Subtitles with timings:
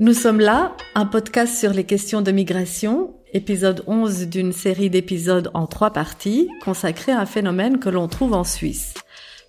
[0.00, 5.50] Nous sommes là, un podcast sur les questions de migration, épisode 11 d'une série d'épisodes
[5.52, 8.94] en trois parties consacrés à un phénomène que l'on trouve en Suisse.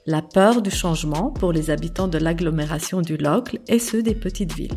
[0.06, 4.52] La peur du changement pour les habitants de l'agglomération du Locle et ceux des petites
[4.52, 4.76] villes.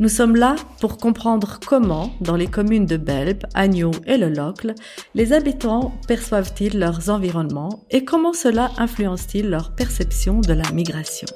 [0.00, 4.74] Nous sommes là pour comprendre comment, dans les communes de Belbe, Agneau et le Locle,
[5.14, 11.28] les habitants perçoivent-ils leurs environnements et comment cela influence-t-il leur perception de la migration.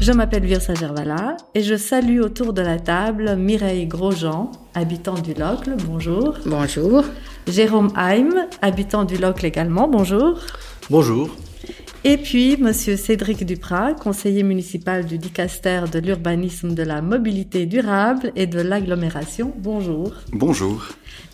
[0.00, 5.34] Je m'appelle Virsa Gervala et je salue autour de la table Mireille Grosjean, habitant du
[5.34, 6.38] Locle, bonjour.
[6.46, 7.04] Bonjour.
[7.46, 8.30] Jérôme Haim,
[8.62, 10.40] habitant du Locle également, bonjour.
[10.88, 11.36] Bonjour.
[12.04, 18.32] Et puis Monsieur Cédric Duprat, conseiller municipal du Dicaster de l'urbanisme, de la mobilité durable
[18.36, 20.14] et de l'agglomération, bonjour.
[20.32, 20.82] Bonjour.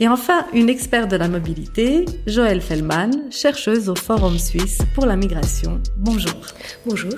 [0.00, 5.14] Et enfin, une experte de la mobilité, Joëlle Fellman, chercheuse au Forum suisse pour la
[5.14, 6.40] migration, bonjour.
[6.84, 7.14] Bonjour.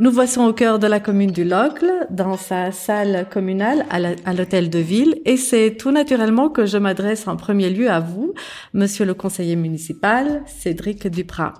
[0.00, 4.68] Nous voici au cœur de la commune du Locle, dans sa salle communale à l'hôtel
[4.68, 8.34] de ville, et c'est tout naturellement que je m'adresse en premier lieu à vous,
[8.72, 11.54] monsieur le conseiller municipal, Cédric Duprat.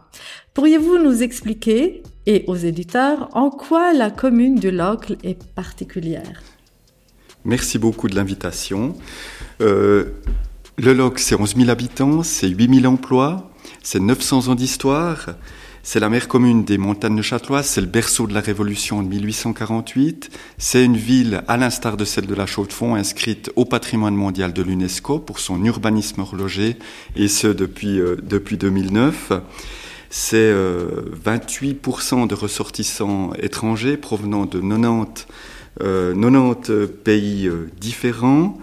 [0.53, 6.43] Pourriez-vous nous expliquer, et aux éditeurs, en quoi la commune du Locle est particulière?
[7.45, 8.97] Merci beaucoup de l'invitation.
[9.61, 10.07] Euh,
[10.77, 13.49] le Locle, c'est 11 000 habitants, c'est 8 000 emplois,
[13.85, 15.37] c'est 900 ans d'histoire.
[15.87, 19.09] C'est la mère commune des montagnes de Châteloise, c'est le berceau de la Révolution de
[19.09, 20.31] 1848.
[20.57, 24.63] C'est une ville, à l'instar de celle de la Chaux-de-Fonds, inscrite au patrimoine mondial de
[24.63, 26.79] l'UNESCO pour son urbanisme horloger,
[27.17, 29.33] et ce depuis, euh, depuis 2009.
[30.09, 35.27] C'est 28% euh, de ressortissants étrangers provenant de 90,
[35.81, 38.57] 90 euh, pays différents.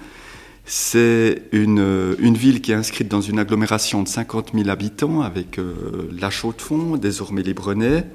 [0.65, 6.09] C'est une, ville qui est inscrite dans une agglomération de 50 000 habitants avec euh,
[6.19, 8.05] La Chaux-de-Fonds, désormais les Brenets.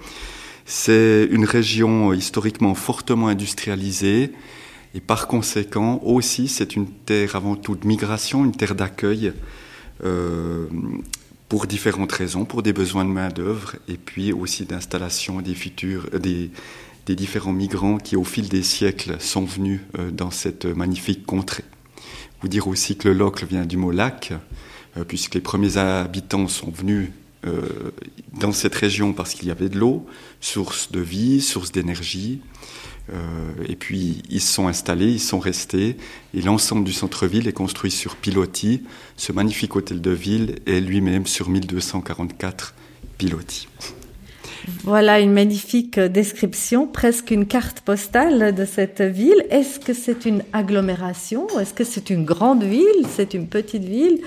[0.65, 4.33] C'est une région historiquement fortement industrialisée
[4.95, 9.33] et par conséquent aussi c'est une terre avant tout de migration, une terre d'accueil
[10.05, 10.67] euh,
[11.49, 16.51] pour différentes raisons, pour des besoins de main-d'œuvre et puis aussi d'installation des futurs, des,
[17.07, 21.65] des différents migrants qui au fil des siècles sont venus euh, dans cette magnifique contrée.
[22.47, 24.33] Vous dire aussi que le locle vient du mot lac,
[24.97, 27.11] euh, puisque les premiers habitants sont venus
[27.45, 27.91] euh,
[28.39, 30.07] dans cette région parce qu'il y avait de l'eau,
[30.41, 32.41] source de vie, source d'énergie.
[33.12, 33.19] Euh,
[33.69, 35.97] et puis ils se sont installés, ils sont restés,
[36.34, 38.84] et l'ensemble du centre-ville est construit sur pilotis.
[39.17, 42.77] Ce magnifique hôtel de ville est lui-même sur 1244
[43.19, 43.67] pilotis.
[44.82, 49.44] Voilà une magnifique description, presque une carte postale de cette ville.
[49.50, 51.47] Est-ce que c'est une agglomération?
[51.59, 53.06] Est-ce que c'est une grande ville?
[53.15, 54.21] C'est une petite ville?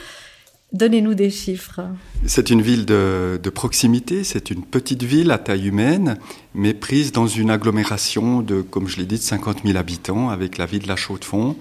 [0.72, 1.82] Donnez-nous des chiffres.
[2.28, 6.18] C'est une ville de, proximité, c'est une petite ville à taille humaine,
[6.54, 10.60] mais prise dans une agglomération de, comme je l'ai dit, de 50 000 habitants avec
[10.60, 11.56] la ville de la Chaux-de-Fonds.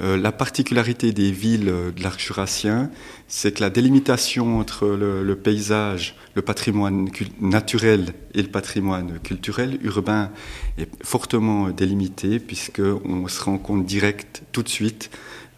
[0.00, 2.90] Euh, la particularité des villes euh, de l'arc jurassien,
[3.28, 7.08] c'est que la délimitation entre le, paysage, le patrimoine
[7.40, 10.30] naturel et le patrimoine culturel urbain
[10.78, 15.10] est fortement délimitée, puisqu'on se rend compte direct tout de suite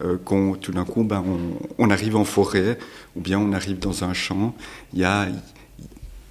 [0.04, 2.78] euh, qu'on tout d'un coup ben, on, on, arrive en forêt
[3.16, 4.54] ou bien on arrive dans un champ.
[4.92, 5.28] Il y a,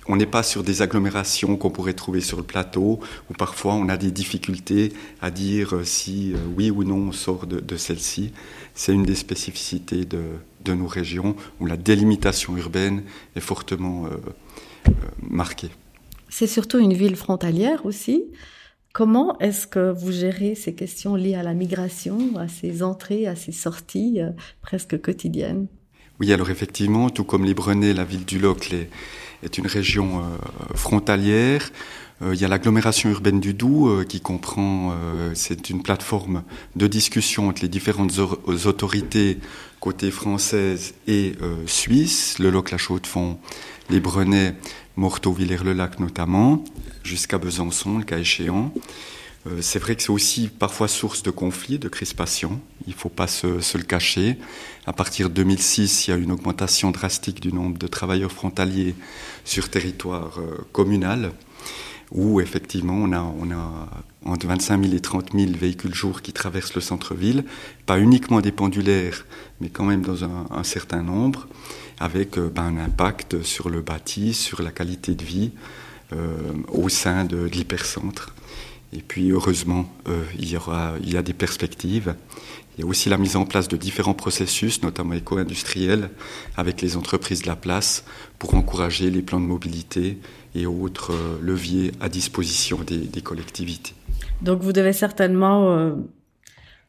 [0.08, 3.00] on n'est pas sur des agglomérations qu'on pourrait trouver sur le plateau,
[3.30, 7.12] où parfois on a des difficultés à dire euh, si euh, oui ou non on
[7.12, 8.32] sort de, celle-ci.
[8.74, 13.04] C'est une des spécificités de, nos régions, où la délimitation urbaine
[13.36, 15.70] est fortement euh, marquée.
[16.30, 18.24] C'est surtout une ville frontalière aussi.
[18.94, 23.36] Comment est-ce que vous gérez ces questions liées à la migration, à ces entrées, à
[23.36, 24.20] ces sorties
[24.62, 25.68] presque quotidiennes?
[26.20, 28.90] Oui, alors effectivement, tout comme les Brenets, la ville du Locle est
[29.44, 30.38] est une région euh,
[30.76, 31.72] frontalière.
[32.22, 34.96] Euh, il y a l'agglomération urbaine du Doubs euh, qui comprend,
[35.34, 36.44] c'est une plateforme
[36.76, 38.20] de discussion entre les différentes
[38.66, 39.40] autorités
[39.80, 41.34] côté française et
[41.68, 43.38] suisse, le Loc, la Chaux-de-Fonds,
[43.92, 44.56] les Brenets,
[44.96, 46.64] Morteau, Villers-le-Lac notamment,
[47.04, 48.74] jusqu'à Besançon, le cas échéant.
[49.48, 52.60] Euh, c'est vrai que c'est aussi parfois source de conflits, de crispation.
[52.88, 54.38] Il ne faut pas se, le cacher.
[54.86, 58.96] À partir de 2006, il y a une augmentation drastique du nombre de travailleurs frontaliers
[59.44, 61.32] sur territoire euh, communal,
[62.12, 63.90] où effectivement on a, on a
[64.26, 67.46] entre 25 000 et 30 000 véhicules jour qui traversent le centre-ville,
[67.86, 69.26] pas uniquement des pendulaires,
[69.62, 71.48] mais quand même dans un, certain nombre,
[72.00, 75.52] avec euh, ben, un impact sur le bâti, sur la qualité de vie
[76.72, 78.32] au sein de l'hypercentre.
[78.96, 79.86] Et puis heureusement,
[80.40, 82.16] il, y aura, il y a des perspectives.
[82.78, 86.10] Il y a aussi la mise en place de différents processus, notamment éco-industriels,
[86.58, 88.04] avec les entreprises de la place,
[88.38, 90.18] pour encourager les plans de mobilité
[90.56, 93.94] et autres euh, leviers à disposition des, collectivités.
[94.42, 95.92] Donc vous devez certainement euh,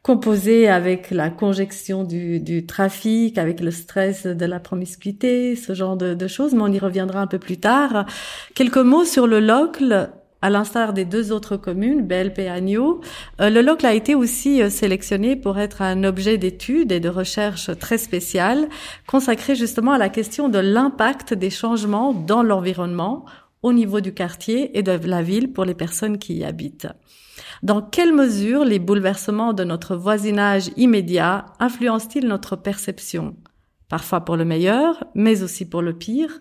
[0.02, 6.14] composer avec la conjection du, trafic, avec le stress de la promiscuité, ce genre de,
[6.14, 8.06] de, choses, mais on y reviendra un peu plus tard.
[8.54, 10.10] Quelques mots sur le LOCL
[10.42, 13.00] à l'instar des deux autres communes, BLP et Agneau,
[13.40, 17.08] euh, le LOCL a été aussi euh, sélectionné pour être un objet d'étude et de
[17.08, 18.68] recherche très spécial,
[19.06, 23.24] consacré justement à la question de l'impact des changements dans l'environnement
[23.62, 26.88] au niveau du quartier et de la ville pour les personnes qui y habitent.
[27.62, 33.36] Dans quelle mesure les bouleversements de notre voisinage immédiat influencent-ils notre perception?
[33.88, 36.40] Parfois pour le meilleur, mais aussi pour le pire.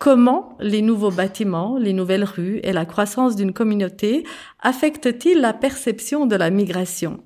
[0.00, 4.24] Comment les nouveaux bâtiments, les nouvelles rues et la croissance d'une communauté
[4.60, 7.20] affectent-ils la perception de la migration?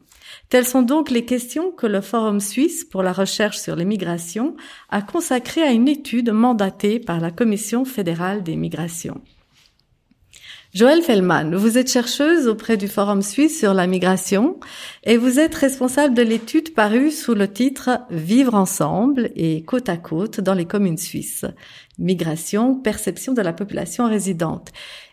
[0.48, 4.56] Telles sont donc les questions que le Forum suisse pour la recherche sur les migrations
[4.88, 9.20] a consacrées à une étude mandatée par la Commission fédérale des migrations.
[10.74, 14.58] Joël Fellman, vous êtes chercheuse auprès du Forum suisse sur la migration
[15.04, 19.96] et vous êtes responsable de l'étude parue sous le titre Vivre ensemble et côte à
[19.96, 21.44] côte dans les communes suisses.
[22.00, 24.72] Migration, perception de la population résidente.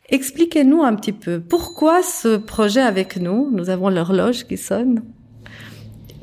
[0.09, 3.51] Expliquez-nous un petit peu pourquoi ce projet avec nous?
[3.51, 5.03] Nous avons l'horloge qui sonne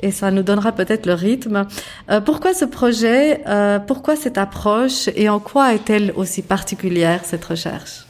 [0.01, 1.65] et ça nous donnera peut-être le rythme.
[2.11, 3.41] Euh, pourquoi ce projet?
[3.47, 8.08] Euh, Pourquoi cette approche Et en quoi est-elle aussi particulière cette recherche?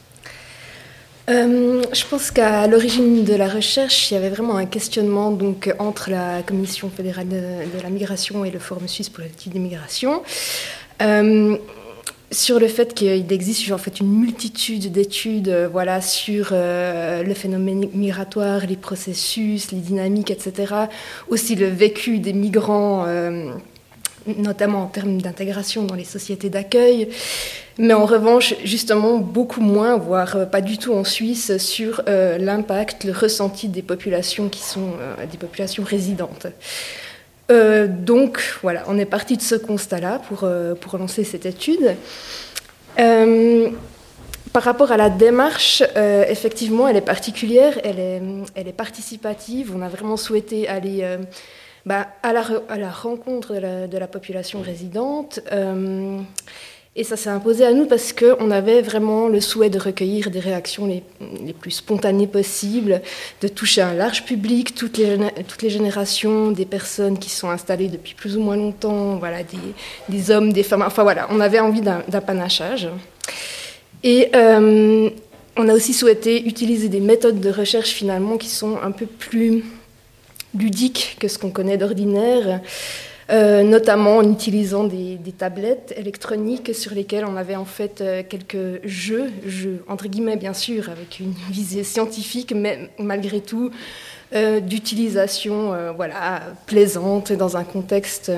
[1.29, 5.73] Euh, je pense qu'à l'origine de la recherche, il y avait vraiment un questionnement donc,
[5.77, 10.23] entre la Commission fédérale de, la migration et le Forum suisse pour l'étude des migrations.
[11.01, 11.57] Euh,
[12.31, 17.89] sur le fait qu'il existe en fait une multitude d'études euh, voilà, sur le phénomène
[17.93, 20.73] migratoire, les processus, les dynamiques, etc.
[21.29, 23.05] Aussi le vécu des migrants,
[24.25, 27.09] notamment en termes d'intégration dans les sociétés d'accueil
[27.79, 32.37] mais en revanche, justement, beaucoup moins, voire euh, pas du tout en Suisse, sur euh,
[32.37, 36.47] l'impact, le ressenti des populations qui sont euh, des populations résidentes.
[37.49, 41.95] donc voilà, on est parti de ce constat-là pour, lancer cette étude.
[44.53, 45.81] par rapport à la démarche,
[46.27, 49.73] effectivement, elle est particulière, elle est participative.
[49.75, 51.17] On a vraiment souhaité aller
[51.89, 55.41] bah, à, la, rencontre de la, population résidente
[56.95, 60.39] et ça s'est imposé à nous parce qu'on avait vraiment le souhait de recueillir des
[60.39, 61.03] réactions les,
[61.45, 63.01] les, plus spontanées possibles,
[63.41, 67.87] de toucher un large public, toutes les, toutes les générations, des personnes qui sont installées
[67.87, 69.57] depuis plus ou moins longtemps, voilà, des,
[70.09, 70.81] des hommes, des femmes.
[70.81, 72.89] Enfin voilà, on avait envie d'un panachage.
[74.03, 75.09] Et euh,
[75.55, 79.63] on a aussi souhaité utiliser des méthodes de recherche finalement qui sont un peu plus
[80.57, 82.61] ludiques que ce qu'on connaît d'ordinaire.
[83.31, 88.83] Euh, notamment en utilisant des, tablettes électroniques sur lesquelles on avait en fait euh, quelques
[88.83, 93.69] jeux, jeux entre guillemets bien sûr, avec une visée scientifique, mais malgré tout
[94.33, 98.31] euh, d'utilisation voilà, plaisante dans un contexte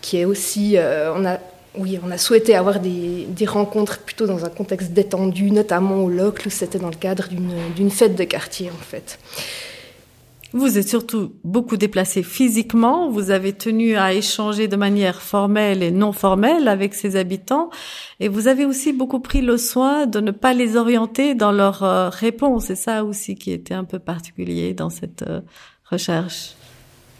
[0.00, 0.76] qui est aussi...
[0.78, 1.38] on a,
[1.76, 6.08] oui, on a souhaité avoir des, des, rencontres plutôt dans un contexte détendu, notamment au
[6.08, 9.18] LOCL, où c'était dans le cadre d'une fête de quartier en fait.
[10.52, 13.08] Vous êtes surtout beaucoup déplacé physiquement.
[13.08, 17.70] Vous avez tenu à échanger de manière formelle et non formelle avec ses habitants.
[18.18, 21.84] Et vous avez aussi beaucoup pris le soin de ne pas les orienter dans leurs
[21.84, 22.66] euh, réponses.
[22.66, 25.40] C'est ça aussi qui était un peu particulier dans cette euh,
[25.88, 26.54] recherche.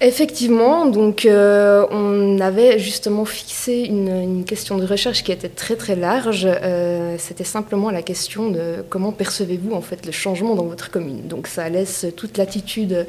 [0.03, 5.95] Effectivement, donc euh, on avait justement fixé une, question de recherche qui était très très
[5.95, 6.49] large.
[6.49, 11.29] Euh, c'était simplement la question de comment percevez-vous en fait le changement dans votre commune.
[11.29, 13.07] Donc ça laisse toute l'attitude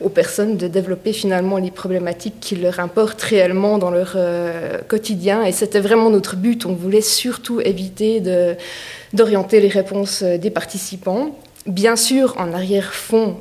[0.00, 5.42] aux personnes de développer finalement les problématiques qui leur importent réellement dans leur euh, quotidien.
[5.42, 6.66] Et c'était vraiment notre but.
[6.66, 8.22] On voulait surtout éviter
[9.12, 11.36] d'orienter les réponses des participants.
[11.66, 13.38] Bien sûr, en arrière-fond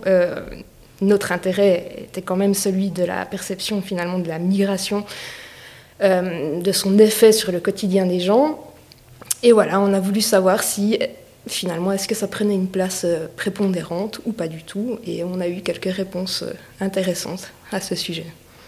[1.02, 5.06] notre intérêt était quand même celui de la perception finalement de la migration,
[6.02, 8.60] euh, de son effet sur le quotidien des gens.
[9.44, 11.00] Et voilà, on a voulu savoir si
[11.48, 15.00] finalement est-ce que ça prenait une place euh, prépondérante ou pas du tout.
[15.06, 18.26] Et on a eu quelques réponses euh, intéressantes à ce sujet.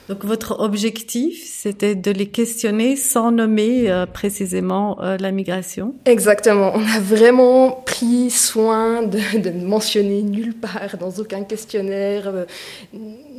[0.09, 5.93] Donc votre objectif, c'était de les questionner sans nommer euh, précisément euh, la migration?
[6.05, 6.71] Exactement.
[6.73, 12.45] On a vraiment pris soin de, de mentionner nulle part, dans aucun questionnaire, euh,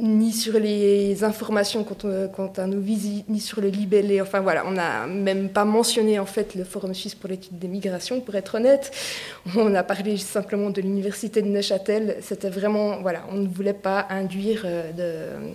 [0.00, 1.96] ni sur les informations quant,
[2.32, 4.20] quant, à nos visites, ni sur le libellé.
[4.20, 7.66] Enfin voilà, on n'a même pas mentionné en fait le Forum suisse pour l'étude des
[7.66, 8.92] migrations, pour être honnête.
[9.56, 12.18] On a parlé simplement de l'université de Neuchâtel.
[12.20, 14.64] C'était vraiment, voilà, on ne voulait pas induire
[14.96, 15.50] de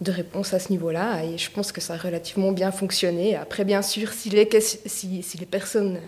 [0.00, 1.24] de réponse à ce niveau-là.
[1.24, 3.36] Et je pense que ça a relativement bien fonctionné.
[3.36, 4.46] Après, bien sûr, si les,
[5.50, 5.98] personnes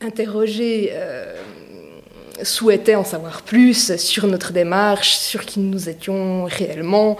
[0.00, 1.36] interrogées euh,
[2.42, 7.18] souhaitaient en savoir plus sur notre démarche, sur qui nous étions réellement,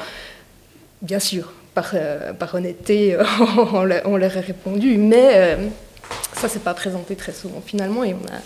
[1.02, 3.16] bien sûr, par, euh, honnêteté,
[3.72, 4.96] on, leur a répondu.
[4.96, 5.68] Mais euh,
[6.34, 8.04] ça s'est pas présenté très souvent finalement.
[8.04, 8.40] Et on a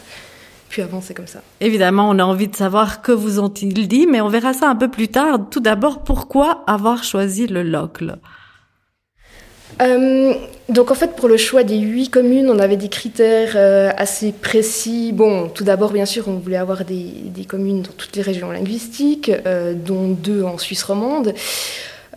[0.83, 1.41] avancer comme ça.
[1.61, 4.77] Évidemment, on a envie de savoir que vous ont-ils dit, mais on verra ça un
[4.77, 5.39] peu plus tard.
[5.51, 8.17] Tout d'abord, pourquoi avoir choisi le LOCL
[9.83, 10.35] euh,
[10.69, 14.33] donc en fait pour le choix des huit communes, on avait des critères euh, assez
[14.33, 15.11] précis.
[15.13, 19.33] Bon, tout d'abord bien sûr on voulait avoir des, communes dans toutes les régions linguistiques,
[19.47, 21.35] euh, dont deux en Suisse romande.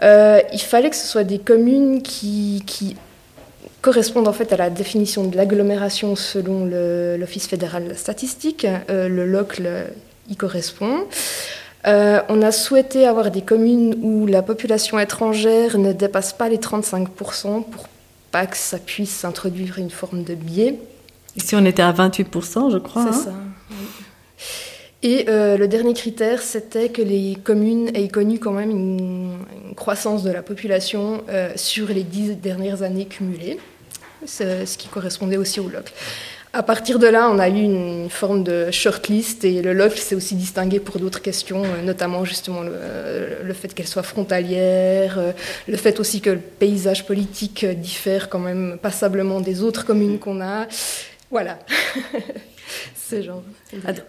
[0.01, 2.95] il fallait que ce soit des communes qui, qui
[3.87, 6.65] correspondent en fait à la définition de l'agglomération selon
[7.17, 8.67] l'Office fédéral de la statistique.
[8.89, 9.93] Euh, le LOCL
[10.29, 11.05] y correspond.
[11.85, 16.57] Euh, on a souhaité avoir des communes où la population étrangère ne dépasse pas les
[16.57, 17.87] 35% pour
[18.29, 20.77] pas que ça puisse introduire une forme de biais.
[21.37, 23.03] Ici, on était à 28%, je crois.
[23.03, 23.31] C'est hein.
[23.31, 23.33] ça.
[25.01, 29.37] Et euh, le dernier critère, c'était que les communes aient connu quand même une,
[29.77, 31.23] croissance de la population
[31.55, 33.59] sur les dix dernières années cumulées
[34.27, 35.93] ce qui correspondait aussi au LOC.
[36.53, 40.15] À partir de là, on a eu une forme de shortlist et le LOC s'est
[40.15, 45.31] aussi distingué pour d'autres questions, euh, notamment justement le, fait qu'elle soit frontalière, euh,
[45.67, 50.41] le fait aussi que le paysage politique diffère quand même passablement des autres communes qu'on
[50.41, 50.67] a.
[51.29, 51.59] Voilà.
[53.09, 53.41] Genre.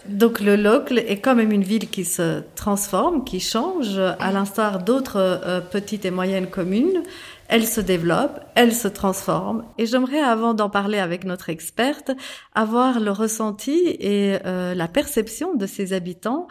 [0.06, 4.82] Donc le Locle est quand même une ville qui se transforme, qui change, à l'instar
[4.82, 7.04] d'autres euh, petites et moyennes communes
[7.49, 9.64] elle se développe, elle se transforme.
[9.78, 12.11] Et j'aimerais, avant d'en parler avec notre experte,
[12.55, 16.47] avoir le ressenti et euh, la perception de ses habitants.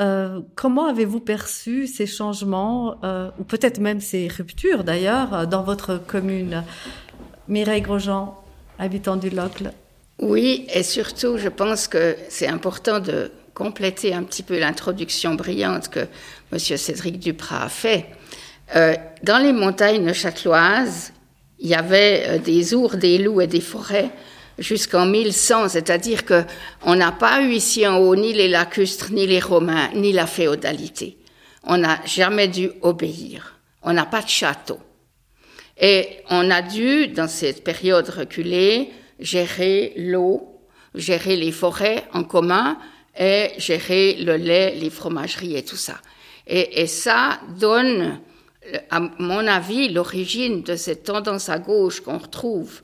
[0.00, 5.98] Euh, comment avez-vous perçu ces changements, euh, ou peut-être même ces ruptures d'ailleurs, dans votre
[6.04, 6.64] commune?
[7.46, 8.36] Mireille Grosjean,
[8.78, 9.72] habitant du Locle.
[10.18, 15.88] Oui, et surtout, je pense que c'est important de compléter un petit peu l'introduction brillante
[15.88, 16.06] que
[16.52, 16.58] M.
[16.58, 18.06] Cédric Duprat a fait
[18.76, 21.12] euh, dans les montagnes châteloises,
[21.58, 24.10] il y avait euh, des ours, des loups et des forêts
[24.58, 26.44] jusqu'en 1100, c'est-à-dire que
[26.84, 30.26] on n'a pas eu ici en haut ni les lacustres, ni les romains, ni la
[30.26, 31.18] féodalité.
[31.64, 33.58] On n'a jamais dû obéir.
[33.82, 34.78] On n'a pas de château.
[35.80, 40.60] Et on a dû, dans cette période reculée, gérer l'eau,
[40.94, 42.78] gérer les forêts en commun
[43.18, 45.96] et gérer le lait, les fromageries et tout ça.
[46.46, 48.20] Et, et ça donne
[48.90, 52.82] à mon avis, l'origine de cette tendance à gauche qu'on retrouve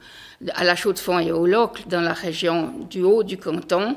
[0.55, 3.97] à la Chaux-de-Fonds et au Locle dans la région du haut du canton,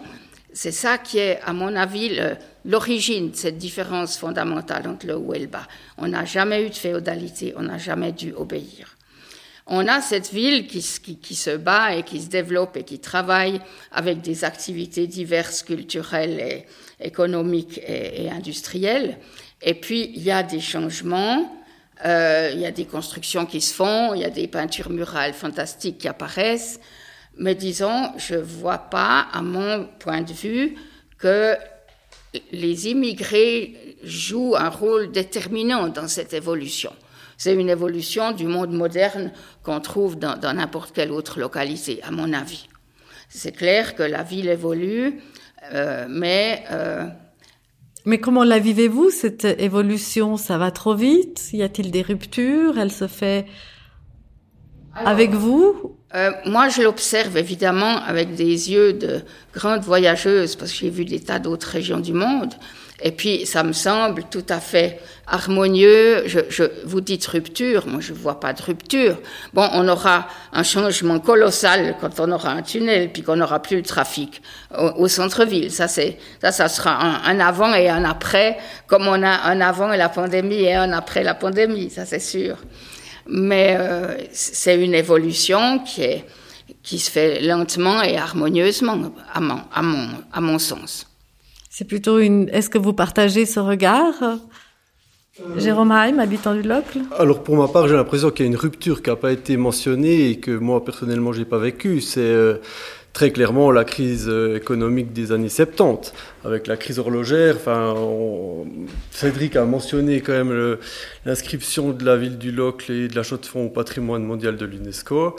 [0.54, 2.20] c'est ça qui est, à mon avis,
[2.66, 5.68] l'origine de cette différence fondamentale entre le haut et le bas.
[5.98, 8.96] On n'a jamais eu de féodalité, on n'a jamais dû obéir.
[9.72, 14.22] On a cette ville qui, se bat et qui se développe et qui travaille avec
[14.22, 16.66] des activités diverses, culturelles
[17.00, 19.20] économiques et, industrielles.
[19.62, 21.59] Et puis, il y a des changements
[22.04, 25.98] il y a des constructions qui se font, il y a des peintures murales fantastiques
[25.98, 26.80] qui apparaissent,
[27.38, 30.76] mais disons, je ne vois pas, à mon point de vue,
[31.18, 31.56] que
[32.52, 36.94] les immigrés jouent un rôle déterminant dans cette évolution.
[37.38, 39.32] C'est une évolution du monde moderne
[39.64, 42.68] qu'on trouve dans n'importe quelle autre localité, à mon avis.
[43.30, 45.22] C'est clair que la ville évolue,
[45.74, 47.06] euh, mais euh,
[48.10, 50.36] mais comment la vivez-vous, cette évolution?
[50.36, 51.50] Ça va trop vite?
[51.54, 52.78] Y a-t-il des ruptures?
[52.80, 53.46] Elle se fait
[54.96, 55.96] avec vous?
[56.16, 59.22] euh, Moi, je l'observe évidemment avec des yeux de
[59.54, 62.54] grande voyageuse, parce que j'ai vu des tas d'autres régions du monde.
[63.02, 66.24] Et puis, ça me semble tout à fait harmonieux.
[66.28, 69.18] Je, je vous dites rupture, moi je vois pas de rupture.
[69.54, 73.82] Bon, on aura un changement colossal quand on aura un tunnel, puis qu'on n'aura plus
[73.82, 74.42] de trafic
[74.78, 75.72] au, centre-ville.
[75.72, 76.92] Ça, c'est ça, ça sera
[77.26, 80.92] un, avant et un après, comme on a un avant et la pandémie et un
[80.92, 81.90] après la pandémie.
[81.90, 82.58] Ça, c'est sûr.
[83.28, 86.26] Mais euh, c'est une évolution qui est
[86.82, 88.98] qui se fait lentement et harmonieusement,
[89.34, 91.09] à mon, à mon, à mon sens.
[91.80, 92.50] C'est plutôt une.
[92.50, 94.14] Est-ce que vous partagez ce regard?
[95.56, 98.58] Jérôme Haim, habitant du Locle Alors pour ma part, j'ai l'impression qu'il y a une
[98.58, 102.02] rupture qui n'a pas été mentionnée et que moi personnellement, j'ai pas vécu.
[102.02, 102.58] C'est euh,
[103.14, 106.12] très clairement la crise euh, économique des années 70,
[106.44, 107.56] avec la crise horlogère.
[107.56, 107.96] Enfin,
[109.12, 110.78] Cédric a mentionné quand même
[111.26, 115.38] l'inscription de la ville du Locle et de la Chaux-de-Fonds au patrimoine mondial de l'UNESCO.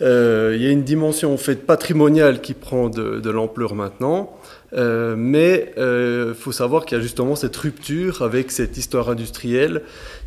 [0.00, 4.38] Euh, il y a une dimension en fait patrimoniale qui prend de, de l'ampleur maintenant.
[4.74, 9.10] Euh, mais il euh, faut savoir qu'il y a justement cette rupture avec cette histoire
[9.10, 9.82] industrielle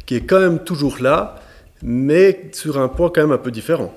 [0.06, 1.36] qui est quand même toujours là,
[1.82, 3.94] mais sur un point quand même un peu différent.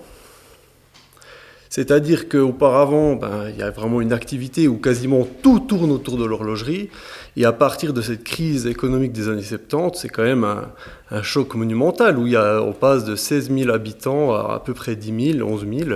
[1.70, 6.24] C'est-à-dire qu'auparavant, ben, il y a vraiment une activité où quasiment tout tourne autour de
[6.24, 6.88] l'horlogerie.
[7.36, 10.46] Et à partir de cette crise économique des années 70, c'est quand même
[11.10, 14.60] un, choc monumental où il y a, on passe de 16 000 habitants à à
[14.60, 15.90] peu près 10 000, 11 000.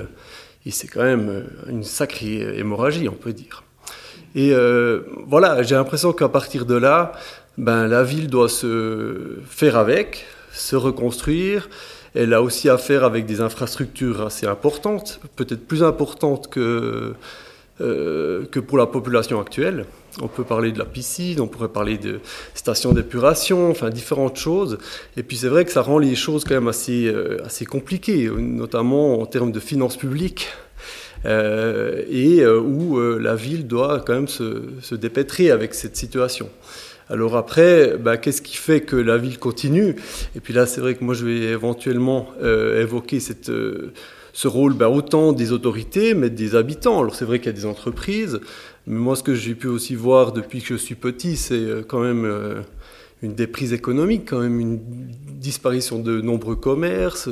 [0.66, 3.64] Et c'est quand même une sacrée hémorragie, on peut dire.
[4.34, 7.12] Et euh, voilà, j'ai l'impression qu'à partir de là,
[7.58, 11.68] ben, la ville doit se faire avec, se reconstruire.
[12.14, 17.14] Elle a aussi à faire avec des infrastructures assez importantes, peut-être plus importantes que,
[17.80, 19.86] euh, que pour la population actuelle.
[20.20, 22.20] On peut parler de la piscine, on pourrait parler de
[22.54, 24.76] stations d'épuration, enfin différentes choses.
[25.16, 28.30] Et puis c'est vrai que ça rend les choses quand même assez, euh, assez compliquées,
[28.30, 30.48] notamment en termes de finances publiques.
[31.24, 36.48] Euh, et euh, où euh, la ville doit quand même se, dépêtrer avec cette situation.
[37.08, 39.96] Alors après, bah, qu'est-ce qui fait que la ville continue?
[40.34, 43.50] Et puis là, c'est vrai que moi, je vais éventuellement évoquer cette
[44.34, 47.00] ce rôle bah, autant des autorités, mais des habitants.
[47.00, 48.40] Alors c'est vrai qu'il y a des entreprises,
[48.86, 52.00] mais moi ce que j'ai pu aussi voir depuis que je suis petit, c'est quand
[52.00, 52.64] même
[53.20, 54.80] une déprise économique, quand même une
[55.38, 57.28] disparition de nombreux commerces.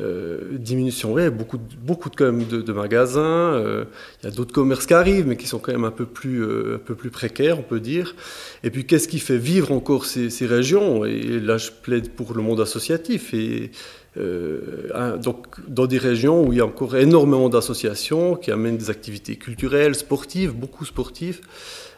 [0.00, 3.54] Euh, diminution, ouais, beaucoup, beaucoup de, magasins.
[3.54, 3.84] Euh,
[4.22, 6.44] il y a d'autres commerces qui arrivent, mais qui sont quand même un peu plus,
[6.44, 8.14] euh, un peu plus précaires, on peut dire.
[8.62, 11.04] Et puis, qu'est-ce qui fait vivre encore ces, régions?
[11.04, 13.34] Et là, je plaide pour le monde associatif.
[13.34, 13.72] Et
[14.16, 19.36] donc, dans des régions où il y a encore énormément d'associations qui amènent des activités
[19.36, 21.40] culturelles, sportives, beaucoup sportives.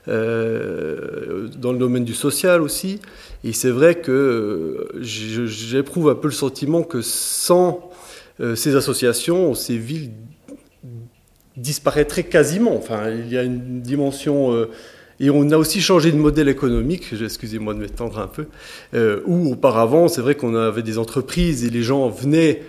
[0.07, 0.13] Dans
[1.73, 3.01] le domaine du social aussi.
[3.45, 7.90] Et c'est vrai que j'éprouve un peu le sentiment que sans
[8.55, 10.11] ces associations, ces villes
[11.61, 12.77] disparaîtraient quasiment.
[12.77, 14.53] Enfin, il y a une dimension.
[14.55, 14.71] Euh,
[15.19, 18.47] et on a aussi changé de modèle économique, excusez-moi de m'étendre un peu,
[18.95, 22.63] euh, où auparavant, c'est vrai qu'on avait des entreprises et les gens venaient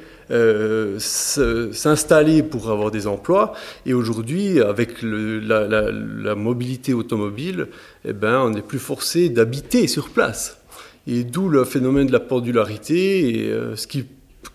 [0.98, 3.52] s'installer pour avoir des emplois.
[3.86, 7.68] Et aujourd'hui, avec la, la, mobilité automobile,
[8.06, 10.62] eh ben, on n'est plus forcé d'habiter sur place.
[11.06, 14.06] Et d'où le phénomène de la pendularité, et, ce qui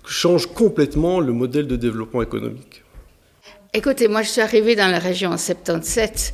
[0.06, 2.82] change complètement le modèle de développement économique.
[3.74, 6.32] Écoutez, moi je suis arrivée dans la région en 77,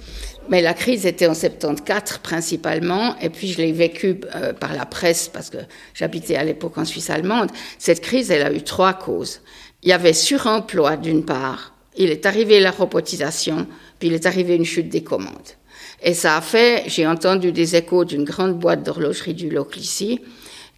[0.48, 4.86] mais la crise était en 74 principalement, et puis je l'ai vécue euh, par la
[4.86, 5.58] presse parce que
[5.94, 7.50] j'habitais à l'époque en Suisse allemande.
[7.78, 9.40] Cette crise, elle a eu trois causes.
[9.82, 13.66] Il y avait suremploi d'une part, il est arrivé la robotisation,
[13.98, 15.56] puis il est arrivé une chute des commandes.
[16.02, 20.20] Et ça a fait, j'ai entendu des échos d'une grande boîte d'horlogerie du local ici,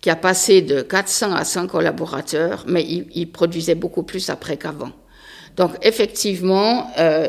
[0.04, 4.90] qui a passé de 400 à 100 collaborateurs, mais il, produisait beaucoup plus après qu'avant.
[5.56, 7.26] Donc effectivement, euh,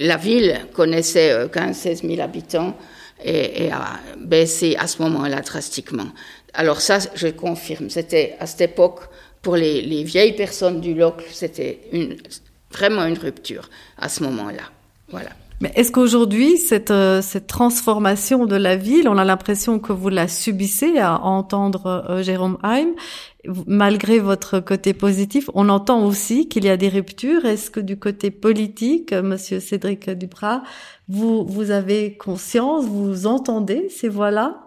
[0.00, 2.74] la ville connaissait 15-16 euh, 000 habitants
[3.22, 6.06] et, a baissé à ce moment-là drastiquement.
[6.54, 9.00] Alors ça, je confirme, c'était à cette époque,
[9.42, 12.16] pour les, les vieilles personnes du Locle, c'était une,
[12.70, 14.70] vraiment une rupture à ce moment-là.
[15.10, 15.32] Voilà.
[15.60, 20.10] Mais est-ce qu'aujourd'hui, cette, euh, cette transformation de la ville, on a l'impression que vous
[20.10, 22.88] la subissez à entendre euh, Jérôme Haim,
[23.66, 27.46] malgré votre côté positif, on entend aussi qu'il y a des ruptures.
[27.46, 30.62] Est-ce que du côté politique, euh, Monsieur Cédric Duprat,
[31.08, 34.62] vous, vous avez conscience, vous entendez ces voix-là?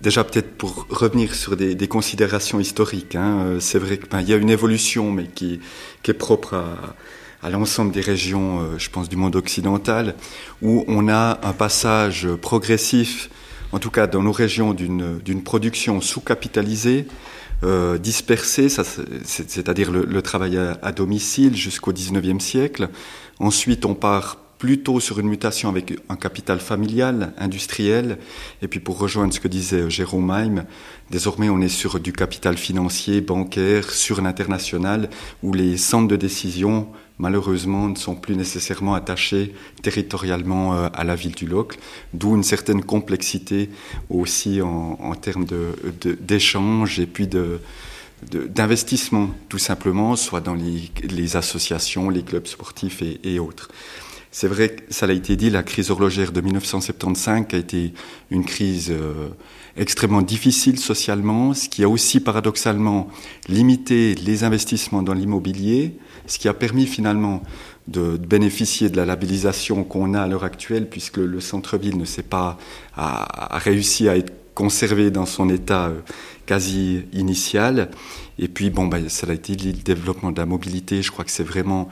[0.00, 4.32] Déjà, peut-être pour revenir sur des, des considérations historiques, hein, c'est vrai qu'il ben, y
[4.32, 5.60] a une évolution, mais qui,
[6.02, 6.94] qui est propre à,
[7.42, 10.14] à l'ensemble des régions, euh, je pense, du monde occidental,
[10.62, 13.30] où on a un passage progressif,
[13.72, 17.06] en tout cas dans nos régions, d'une production sous-capitalisée,
[17.64, 22.88] euh, dispersée, c'est-à-dire le, travail à, domicile jusqu'au 19e siècle.
[23.38, 28.18] Ensuite, on part plutôt sur une mutation avec un capital familial, industriel.
[28.62, 30.66] Et puis pour rejoindre ce que disait Jérôme Haim,
[31.10, 35.10] désormais on est sur du capital financier, bancaire, sur l'international,
[35.42, 36.88] où les centres de décision
[37.22, 41.78] malheureusement, ne sont plus nécessairement attachés territorialement euh, à la ville du Locle,
[42.12, 43.70] d'où une certaine complexité
[44.10, 45.46] aussi en, termes
[46.20, 47.60] d'échanges et puis de,
[48.30, 53.70] d'investissement, tout simplement, soit dans les, associations, les clubs sportifs et, autres.
[54.32, 57.92] C'est vrai que ça a été dit, la crise horlogère de 1975 a été
[58.32, 59.28] une crise euh,
[59.76, 63.08] extrêmement difficile socialement, ce qui a aussi paradoxalement
[63.48, 65.94] limité les investissements dans l'immobilier,
[66.26, 67.42] ce qui a permis finalement
[67.88, 72.22] de, bénéficier de la labellisation qu'on a à l'heure actuelle, puisque le centre-ville ne s'est
[72.22, 72.58] pas
[72.96, 76.00] a, réussi à être conservé dans son état euh,
[76.46, 77.90] quasi initial.
[78.38, 81.02] Et puis, bon, ben, ça a été le développement de la mobilité.
[81.02, 81.88] Je crois que c'est vraiment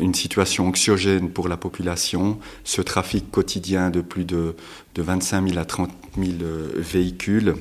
[0.00, 2.38] une situation anxiogène pour la population.
[2.64, 4.56] Ce trafic quotidien de plus de,
[4.94, 7.54] de 25 000 à 30 000 euh, véhicules.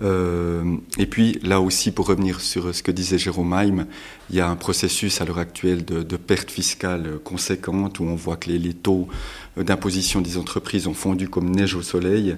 [0.00, 3.86] Euh, et puis là aussi, pour revenir sur ce que disait Jérôme Haim,
[4.30, 8.14] il y a un processus à l'heure actuelle de, de perte fiscale conséquente où on
[8.14, 9.08] voit que les, taux
[9.56, 12.36] d'imposition des entreprises ont fondu comme neige au soleil.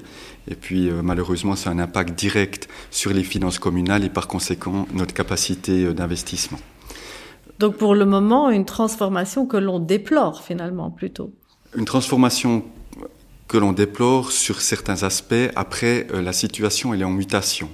[0.48, 4.26] Et puis euh, malheureusement, ça a un impact direct sur les finances communales et par
[4.26, 6.58] conséquent notre capacité euh, d'investissement.
[7.60, 11.32] Donc pour le moment, une transformation que l'on déplore finalement plutôt.
[11.76, 12.64] Une transformation
[13.48, 15.34] que l'on déplore sur certains aspects.
[15.54, 17.68] Après, euh, la situation elle est en mutation.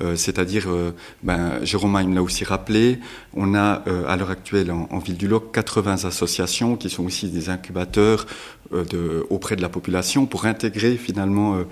[0.00, 2.98] Euh, c'est-à-dire, euh, ben, Jérôme me l'a aussi rappelé,
[3.34, 7.50] on a à l'heure actuelle en, Ville du Loc 80 associations qui sont aussi des
[7.50, 8.26] incubateurs
[8.72, 11.62] de, auprès de la population pour intégrer finalement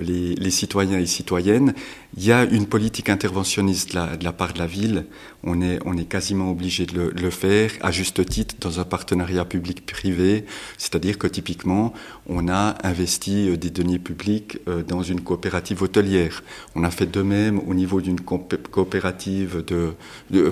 [0.00, 1.74] les, les, citoyens et citoyennes.
[2.16, 5.06] Il y a une politique interventionniste la, de la part de la ville.
[5.46, 10.46] On est, quasiment obligé de le, faire à juste titre dans un partenariat public-privé.
[10.78, 11.92] C'est-à-dire que typiquement,
[12.26, 16.42] on a investi euh, des deniers publics euh, dans une coopérative hôtelière.
[16.74, 19.64] On a fait de même au niveau d'une coopérative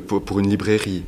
[0.06, 1.04] pour une librairie,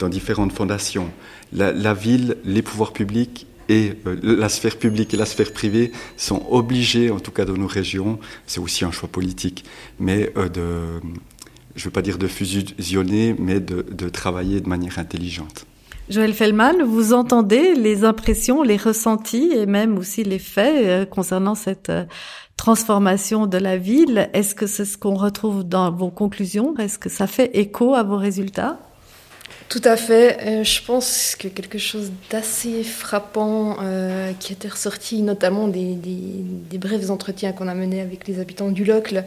[0.00, 1.10] dans différentes fondations.
[1.52, 6.44] La, ville, les pouvoirs publics et euh, la sphère publique et la sphère privée sont
[6.50, 9.64] obligés, en tout cas dans nos régions, c'est aussi un choix politique,
[10.00, 11.00] mais de,
[11.78, 15.64] je ne veux pas dire de fusionner, mais de, de travailler de manière intelligente.
[16.10, 21.54] Joël Fellman, vous entendez les impressions, les ressentis et même aussi les faits euh, concernant
[21.54, 21.92] cette
[22.56, 24.28] transformation de la ville.
[24.32, 26.74] Est-ce que c'est ce qu'on retrouve dans vos conclusions?
[26.78, 28.78] Est-ce que ça fait écho à vos résultats?
[29.68, 30.38] Tout à fait.
[30.42, 36.78] Euh, je pense que quelque chose d'assez frappant euh, qui était ressorti notamment des, des,
[36.78, 39.24] brefs entretiens qu'on a menés avec les habitants du Locle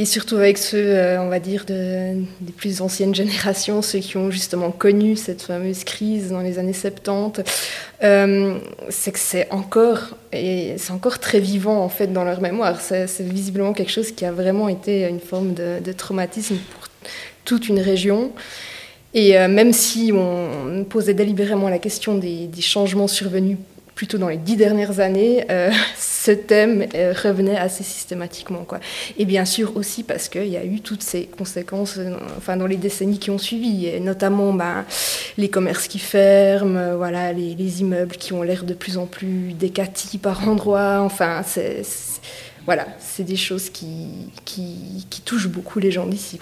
[0.00, 4.16] et surtout avec ceux, euh, on va dire, de, des plus anciennes générations, ceux qui
[4.16, 7.42] ont justement connu cette fameuse crise dans les années 70,
[8.88, 12.80] c'est que c'est encore, et c'est encore très vivant en fait dans leur mémoire.
[12.80, 16.88] C'est, visiblement quelque chose qui a vraiment été une forme de, de traumatisme pour
[17.44, 18.32] toute une région.
[19.12, 23.58] Et euh, même si on posait délibérément la question des, changements survenus
[24.00, 28.64] plutôt dans les dix dernières années, euh, ce thème euh, revenait assez systématiquement.
[28.64, 28.80] Quoi.
[29.18, 31.98] Et bien sûr aussi parce qu'il y a eu toutes ces conséquences
[32.38, 34.86] enfin, dans les décennies qui ont suivi, notamment ben,
[35.36, 40.16] les commerces qui ferment, voilà, les, immeubles qui ont l'air de plus en plus décatis
[40.16, 41.00] par endroits.
[41.02, 41.82] Enfin, c'est,
[42.64, 42.86] voilà,
[43.18, 44.08] des choses qui,
[44.46, 46.38] qui, touchent beaucoup les gens d'ici.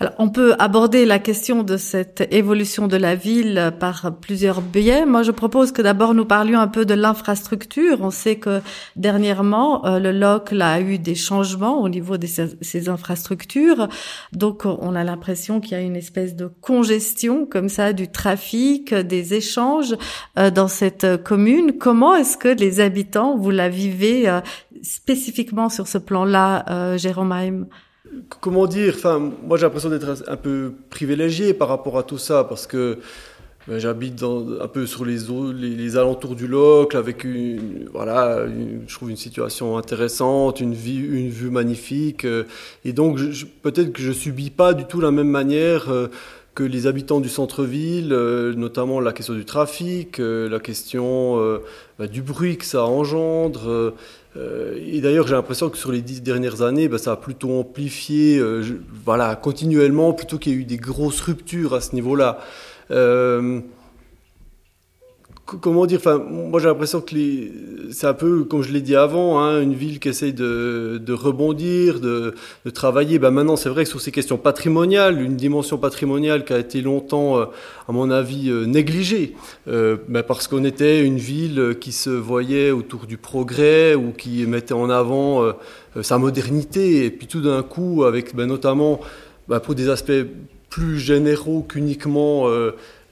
[0.00, 5.04] Alors, on peut aborder la question de cette évolution de la ville par plusieurs biais.
[5.04, 7.98] Moi, je propose que d'abord nous parlions un peu de l'infrastructure.
[8.00, 8.60] On sait que
[8.94, 13.88] dernièrement, euh, le LOC a eu des changements au niveau de ses, infrastructures.
[14.32, 18.94] Donc, on a l'impression qu'il y a une espèce de congestion comme ça du trafic,
[18.94, 19.96] des échanges
[20.38, 21.72] euh, dans cette commune.
[21.76, 24.40] Comment est-ce que les habitants, vous la vivez euh,
[24.80, 27.66] spécifiquement sur ce plan-là, Jérôme Haim
[28.40, 32.44] comment dire Enfin, moi j'ai l'impression d'être un peu privilégié par rapport à tout ça
[32.44, 32.98] parce que
[33.68, 38.46] ben, j'habite un peu sur les, alentours du Locle avec une, voilà,
[38.86, 42.44] je trouve une situation intéressante, une, vue, magnifique, euh,
[42.86, 43.18] et donc
[43.60, 45.90] peut-être que je subis pas du tout la même manière.
[45.90, 46.08] Euh,
[46.54, 51.36] que les habitants du centre-ville, euh, notamment la question du trafic, la question
[52.00, 53.94] ben, du bruit que ça engendre,
[54.76, 58.38] et d'ailleurs, j'ai l'impression que sur les dix dernières années, bah, ça a plutôt amplifié,
[58.38, 58.62] euh,
[59.04, 62.38] voilà, continuellement, plutôt qu'il y a eu des grosses ruptures à ce niveau-là.
[62.90, 63.60] Euh,
[65.60, 67.14] comment dire enfin moi j'ai l'impression que
[67.90, 72.00] c'est un peu comme je l'ai dit avant hein, une ville qui essaye de, rebondir
[72.00, 72.34] de,
[72.74, 73.18] travailler.
[73.18, 76.82] Ben maintenant c'est vrai que sur ces questions patrimoniales une dimension patrimoniale qui a été
[76.82, 77.46] longtemps euh,
[77.88, 79.34] à mon avis euh, négligée
[79.68, 84.44] euh, ben parce qu'on était une ville qui se voyait autour du progrès ou qui
[84.46, 85.52] mettait en avant
[86.02, 87.06] sa modernité.
[87.06, 89.00] Et puis tout d'un coup avec ben, notamment
[89.48, 90.12] ben, pour des aspects
[90.68, 92.46] plus généraux qu'uniquement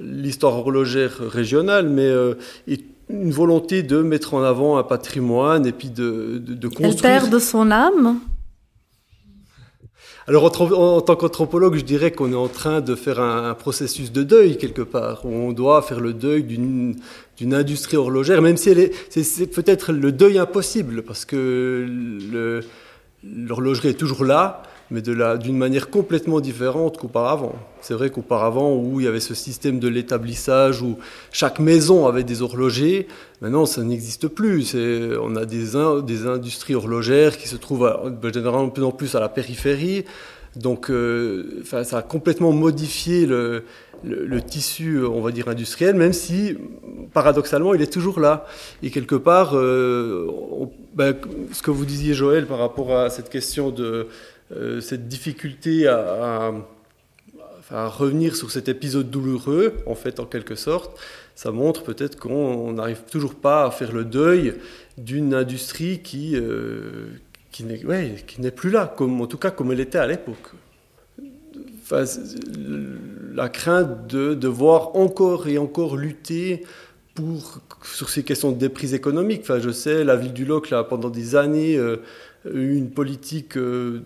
[0.00, 2.35] l'histoire horlogère régionale, mais euh,
[3.09, 6.90] une volonté de mettre en avant un patrimoine et puis de, de, de construire.
[6.94, 8.20] Elle perd de son âme?
[10.28, 14.24] Alors en, tant qu'anthropologue, je dirais qu'on est en train de faire un, processus de
[14.24, 16.96] deuil quelque part, où on doit faire le deuil d'une
[17.38, 22.62] d'une industrie horlogère, même si elle est, c'est peut-être le deuil impossible, parce que
[23.22, 27.55] l'horlogerie est toujours là, mais d'une manière complètement différente qu'auparavant.
[27.81, 30.99] C'est vrai qu'auparavant, où il y avait ce système de l'établissage, où
[31.33, 33.09] chaque maison avait des horlogers,
[33.40, 34.77] maintenant ça n'existe plus.
[35.20, 35.64] On a des,
[36.05, 37.92] des industries horlogères qui se trouvent
[38.33, 40.05] généralement de plus en plus à la périphérie.
[40.55, 43.64] Donc euh, ça a complètement modifié le,
[44.05, 46.57] le, tissu, on va dire, industriel, même si,
[47.12, 48.46] paradoxalement, il est toujours là.
[48.83, 50.27] Et quelque part, euh,
[50.94, 51.14] ben,
[51.53, 54.09] ce que vous disiez, Joël, par rapport à cette question de
[54.52, 56.52] euh, cette difficulté à,
[57.70, 61.00] revenir sur cet épisode douloureux, en fait, en quelque sorte,
[61.35, 64.54] ça montre peut-être qu'on n'arrive toujours pas à faire le deuil
[64.98, 67.09] d'une industrie qui, euh,
[67.50, 70.52] qui n'est plus là, comme, en tout cas comme elle était à l'époque.
[73.35, 76.64] la crainte de devoir encore et encore lutter
[77.16, 79.40] pour, sur ces questions de déprise économique.
[79.42, 81.96] Enfin, je sais, la ville du Loc, là, pendant des années, euh,
[82.52, 84.02] eu une politique euh,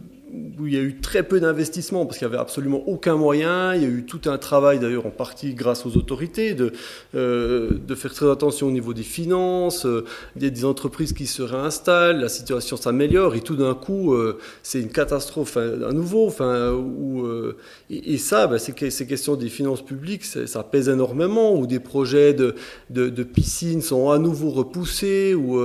[0.59, 3.75] où il y a eu très peu d'investissements parce qu'il n'y avait absolument aucun moyen.
[3.75, 6.73] Il y a eu tout un travail, d'ailleurs, en partie grâce aux autorités, de,
[7.15, 9.87] euh, de faire très attention au niveau des finances.
[9.87, 10.05] Euh,
[10.37, 14.15] il y a des entreprises qui se réinstallent, la situation s'améliore et tout d'un coup,
[14.15, 16.27] euh, c'est une catastrophe à nouveau.
[16.27, 17.27] Enfin, où,
[17.89, 21.57] et, ça, ben, ces, questions des finances publiques, ça pèse énormément.
[21.57, 22.55] Où des projets de,
[22.91, 25.59] de, piscines sont à nouveau repoussés, ou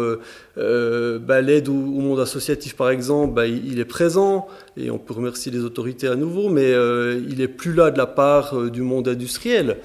[0.55, 5.51] ben, l'aide au, monde associatif, par exemple, ben, il est présent et on peut remercier
[5.51, 8.81] les autorités à nouveau, mais euh, il est plus là de la part euh, du
[8.81, 9.77] monde industriel.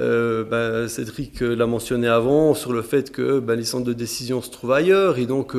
[0.00, 4.40] Euh, ben, Cédric l'a mentionné avant sur le fait que ben, les centres de décision
[4.40, 5.54] se trouvent ailleurs, et donc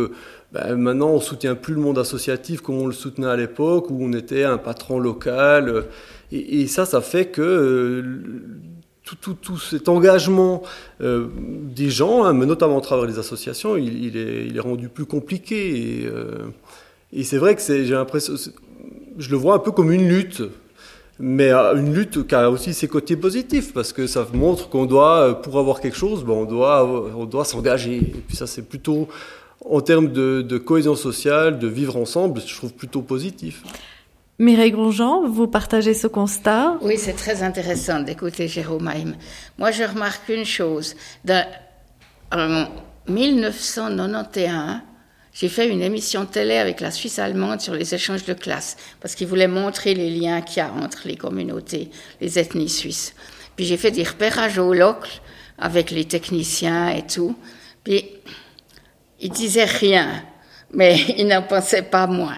[0.51, 3.97] ben, maintenant on soutient plus le monde associatif comme on le soutenait à l'époque, où
[4.01, 5.86] on était un patron local,
[6.32, 8.03] et, ça, ça fait que
[9.03, 10.62] tout, cet engagement
[10.99, 16.08] des gens, hein, mais notamment à travers les associations, il, est, rendu plus compliqué.
[17.12, 18.34] Et c'est vrai que j'ai l'impression,
[19.17, 20.43] je le vois un peu comme une lutte,
[21.19, 24.86] mais euh, une lutte qui a aussi ses côtés positifs parce que ça montre qu'on
[24.86, 27.98] doit, euh, pour avoir quelque chose, ben on doit, on doit s'engager.
[27.98, 29.10] Et puis ça, c'est plutôt
[29.65, 33.63] en termes de, cohésion sociale, de vivre ensemble, je trouve plutôt positif.
[34.39, 36.78] Mireille Grosjean, vous partagez ce constat?
[36.82, 39.15] Oui, c'est très intéressant d'écouter Jérôme Haïm.
[39.58, 40.95] Moi, je remarque une chose.
[41.26, 41.45] Dans,
[42.32, 42.67] en
[43.10, 44.82] 1991,
[45.39, 49.15] j'ai fait une émission télé avec la Suisse allemande sur les échanges de classe, parce
[49.15, 53.15] qu'ils voulaient montrer les liens qu'il y a entre les communautés, les ethnies suisses.
[53.56, 55.10] Puis j'ai fait des repérages au local
[55.58, 57.38] avec les techniciens et tout.
[57.86, 58.10] Puis
[59.21, 60.25] ils disaient rien,
[60.73, 62.38] mais ils n'en pensaient pas moins.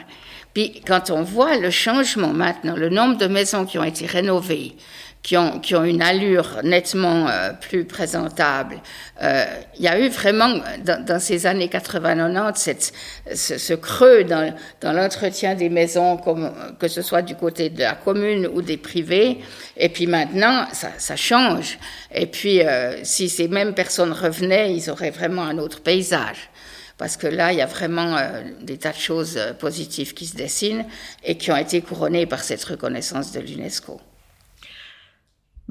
[0.53, 4.75] Puis quand on voit le changement maintenant, le nombre de maisons qui ont été rénovées,
[5.23, 8.77] qui ont, qui ont une allure nettement euh, plus présentable.
[9.21, 9.45] Euh,
[9.77, 12.93] il y a eu vraiment, dans, dans ces années 80-90, cette,
[13.35, 17.81] ce, ce, creux dans, dans l'entretien des maisons, comme, que ce soit du côté de
[17.81, 19.39] la commune ou des privés.
[19.77, 21.77] Et puis maintenant, ça, ça change.
[22.13, 26.49] Et puis, euh, si ces mêmes personnes revenaient, ils auraient vraiment un autre paysage
[27.01, 30.27] parce que là, il y a vraiment euh, des tas de choses euh, positives qui
[30.27, 30.85] se dessinent
[31.23, 33.99] et qui ont été couronnées par cette reconnaissance de l'UNESCO.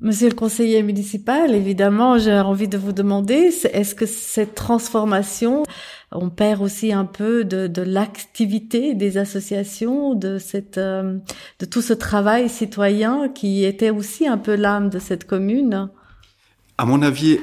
[0.03, 5.63] Monsieur le conseiller municipal, évidemment, j'ai envie de vous demander, est-ce que cette transformation,
[6.11, 11.19] on perd aussi un peu de, l'activité des associations, euh,
[11.59, 15.91] de tout ce travail citoyen qui était aussi un peu l'âme de cette commune?
[16.79, 17.39] À mon avis,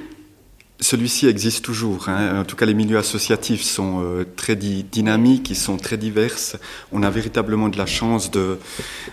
[0.79, 2.09] celui-ci existe toujours.
[2.09, 2.39] Hein.
[2.39, 6.57] En tout cas, les milieux associatifs sont euh, très dynamiques, ils sont très diverses.
[6.91, 8.57] On a véritablement de la chance de,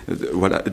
[0.09, 0.65] de voilà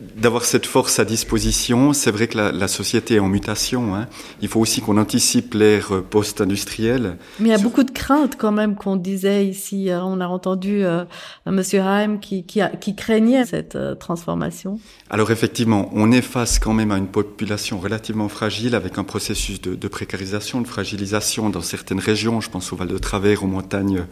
[0.00, 1.92] d'avoir cette force à disposition.
[1.92, 3.94] C'est vrai que la, la, société est en mutation.
[3.94, 4.06] Hein.
[4.40, 7.16] Il faut aussi qu'on anticipe l'ère post-industrielle.
[7.40, 9.90] Mais il y a beaucoup de craintes quand même qu'on disait ici.
[9.90, 11.04] Euh, on a entendu euh,
[11.46, 14.78] Monsieur Haim qui, qui, a, qui craignait cette euh, transformation.
[15.10, 19.60] Alors effectivement, on est face quand même à une population relativement fragile avec un processus
[19.60, 22.40] de, de précarisation, de fragilisation dans certaines régions.
[22.40, 24.04] Je pense au Val de Travers, aux montagnes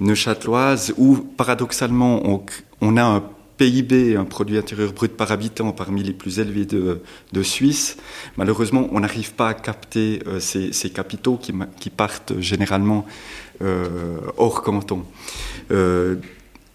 [0.00, 2.42] neuchâteloises, où paradoxalement on,
[2.82, 3.22] on a un
[3.62, 7.96] PIB, un produit intérieur brut par habitant parmi les plus élevés de, Suisse.
[8.36, 13.06] Malheureusement, on n'arrive pas à capter euh, ces, capitaux qui, partent généralement
[13.62, 15.04] euh, hors canton.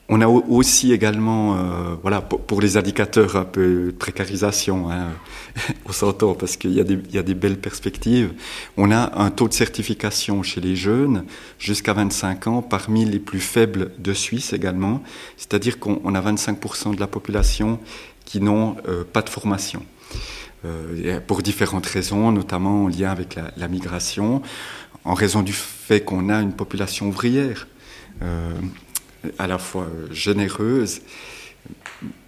[0.10, 5.10] Euh, on a aussi également, euh, voilà, pour, les indicateurs un peu précarisation, hein,
[5.86, 8.34] on s'entend parce qu'il y, a des, y a des belles perspectives.
[8.78, 11.26] On a un taux de certification chez les jeunes
[11.60, 15.02] jusqu'à 25 ans parmi les plus faibles de Suisse également.
[15.38, 17.80] C'est-à-dire qu'on a 25% de la population
[18.26, 19.84] qui n'ont euh, pas de formation.
[20.66, 24.42] Euh, pour différentes raisons, notamment en lien avec la, la migration,
[25.04, 27.68] en raison du fait qu'on a une population ouvrière.
[29.38, 31.02] À la fois euh, généreuse,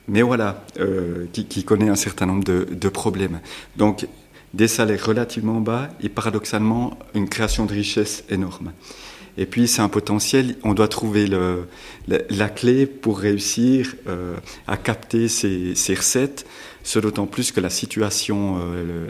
[0.07, 3.39] mais voilà, euh, qui, connaît un certain nombre de, problèmes.
[3.77, 4.07] Donc,
[4.53, 8.73] des salaires relativement bas et paradoxalement une création de richesse énorme.
[9.37, 14.35] Et puis, c'est un potentiel, on doit trouver la, clé pour réussir euh,
[14.67, 16.47] à capter ces, recettes,
[16.83, 18.59] ce d'autant plus que la situation,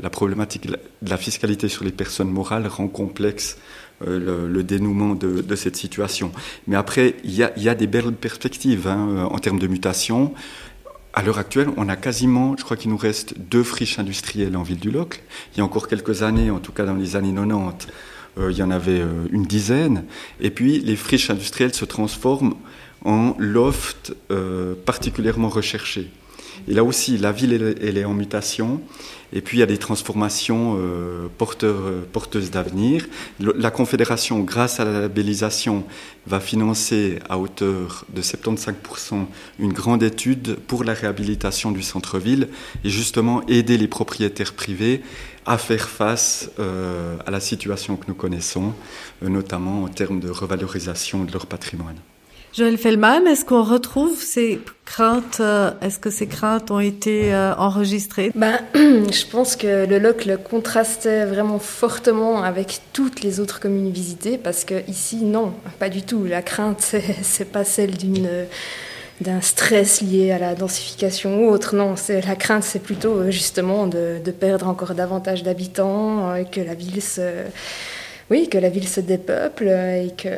[0.03, 0.77] la problématique de
[1.09, 3.57] la fiscalité sur les personnes morales rend complexe
[4.07, 6.31] euh, le, dénouement de, cette situation.
[6.67, 10.33] Mais après, il y a, des belles perspectives hein, euh, en termes de mutation.
[11.13, 14.63] À l'heure actuelle, on a quasiment, je crois qu'il nous reste deux friches industrielles en
[14.63, 15.21] ville du Locle.
[15.53, 17.87] Il y a encore quelques années, en tout cas dans les années 90,
[18.37, 20.05] euh, il y en avait une dizaine.
[20.39, 22.53] Et puis, les friches industrielles se transforment
[23.03, 24.13] en loft
[24.85, 26.09] particulièrement recherchés.
[26.67, 28.81] Et là aussi, la ville, elle, est en mutation.
[29.31, 31.27] Et puis, il y a des transformations euh,
[31.63, 33.05] euh, porteuses d'avenir.
[33.39, 35.83] La Confédération, grâce à la labellisation,
[36.25, 39.25] va financer à hauteur de 75%
[39.59, 42.49] une grande étude pour la réhabilitation du centre-ville
[42.83, 45.01] et justement aider les propriétaires privés
[45.45, 48.73] à faire face euh, à la situation que nous connaissons,
[49.21, 51.97] notamment en termes de revalorisation de leur patrimoine.
[52.51, 57.53] Joël Fellman, est-ce qu'on retrouve ces craintes euh, Est-ce que ces craintes ont été euh,
[57.55, 58.31] enregistrées?
[58.33, 63.91] Ben, Je pense que le LOC le contrastait vraiment fortement avec toutes les autres communes
[63.91, 66.25] visitées parce que ici, non, pas du tout.
[66.25, 68.27] La crainte, c'est pas celle d'une
[69.21, 71.75] d'un stress lié à la densification ou autre.
[71.75, 76.61] Non, c'est la crainte, c'est plutôt euh, justement de, de, perdre encore davantage d'habitants, que
[76.61, 77.43] la ville se,
[78.31, 80.29] oui, que la ville se dépeuple et que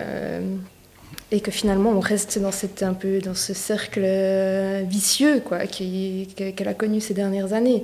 [1.32, 5.65] et que finalement on reste dans cette un peu dans ce cercle euh, vicieux quoi
[5.65, 7.84] qu'elle a connu ces dernières années.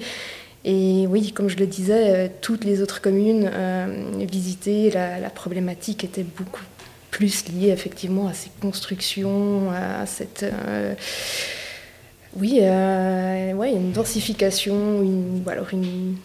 [0.65, 6.03] Et oui comme je le disais euh, toutes les autres communes euh, visitées la, problématique
[6.03, 6.63] était beaucoup
[7.09, 10.45] plus liée effectivement à ces constructions à cette
[12.35, 16.17] oui ouais, une densification une, ou alors une,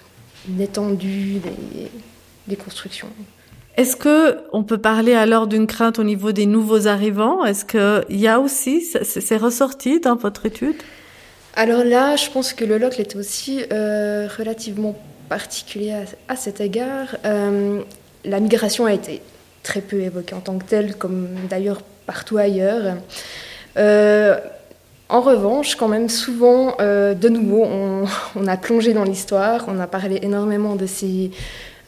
[0.60, 1.88] étendue des,
[2.48, 3.08] des constructions
[3.76, 7.44] est-ce que on peut parler alors d'une crainte au niveau des nouveaux arrivants?
[7.44, 10.76] Est-ce qu'il y a aussi, c'est ressorti dans votre étude?
[11.54, 14.96] Alors là, je pense que le LOC est aussi euh, relativement
[15.28, 15.94] particulier
[16.28, 17.16] à, cet égard.
[17.24, 17.80] Euh,
[18.24, 19.22] la migration a été
[19.62, 22.96] très peu évoquée en tant que telle, comme d'ailleurs partout ailleurs.
[23.78, 24.36] Euh,
[25.08, 27.64] en revanche, quand même, souvent, de nouveau,
[28.36, 31.30] on, a plongé dans l'histoire, on a parlé énormément de ces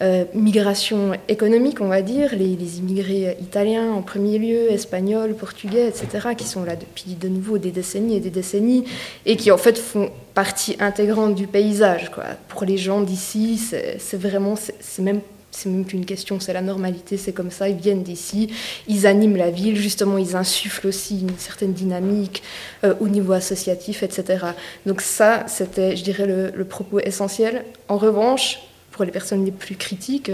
[0.02, 6.30] euh, migration économique, on va dire, les, immigrés italiens en premier lieu, espagnols, portugais, etc.,
[6.36, 8.84] qui sont là depuis de nouveau des décennies et des décennies,
[9.24, 12.10] et qui en fait font partie intégrante du paysage.
[12.48, 15.20] Pour les gens d'ici, c'est vraiment, c'est même
[15.52, 18.50] c'est même qu'une question, c'est la normalité, c'est comme ça, ils viennent d'ici,
[18.88, 22.42] ils animent la ville, justement, ils insufflent aussi une certaine dynamique
[22.82, 24.46] euh, au niveau associatif, etc.
[24.84, 27.64] Donc ça, c'était, je dirais, le propos essentiel.
[27.86, 28.58] En revanche,
[28.94, 30.30] pour les personnes les plus critiques,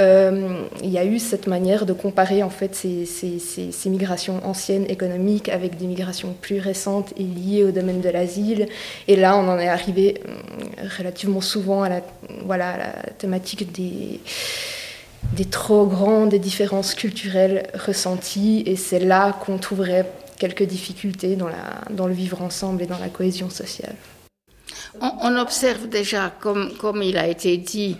[0.00, 4.86] euh, il y a eu cette manière de comparer en fait ces, ces, migrations anciennes
[4.88, 8.66] économiques avec des migrations plus récentes et liées au domaine de l'asile.
[9.06, 12.00] Et là, on en est arrivé euh, relativement souvent à la,
[12.44, 14.18] voilà, la thématique des,
[15.34, 18.64] des trop grandes différences culturelles ressenties.
[18.66, 20.06] Et c'est là qu'on trouverait
[20.38, 23.94] quelques difficultés dans, la, dans le vivre ensemble et dans la cohésion sociale.
[25.00, 27.96] On, observe déjà, comme, comme il a été dit,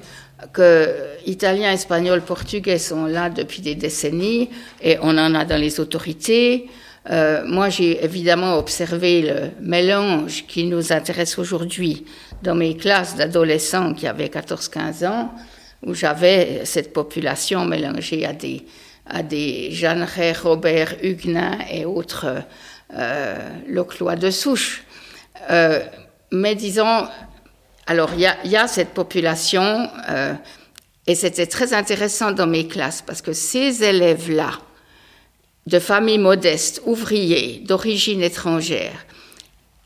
[0.52, 0.88] que
[1.26, 4.50] Italiens, Espagnols, Portugais sont là depuis des décennies
[4.82, 6.68] et on en a dans les autorités.
[7.10, 12.04] Euh, moi, j'ai évidemment observé le mélange qui nous intéresse aujourd'hui
[12.42, 15.34] dans mes classes d'adolescents qui avaient 14-15 ans,
[15.84, 18.64] où j'avais cette population mélangée à des,
[19.06, 22.42] à des Jeanneret, Robert, Huguenin et autres
[22.96, 24.84] euh, Loclois de souche.
[25.50, 25.80] Euh,
[26.30, 27.06] mais disons,
[27.86, 30.34] alors il y a, cette population, euh,
[31.06, 34.52] et c'était très intéressant dans mes classes, parce que ces élèves-là,
[35.66, 39.06] de familles modestes, ouvriers, d'origine étrangère,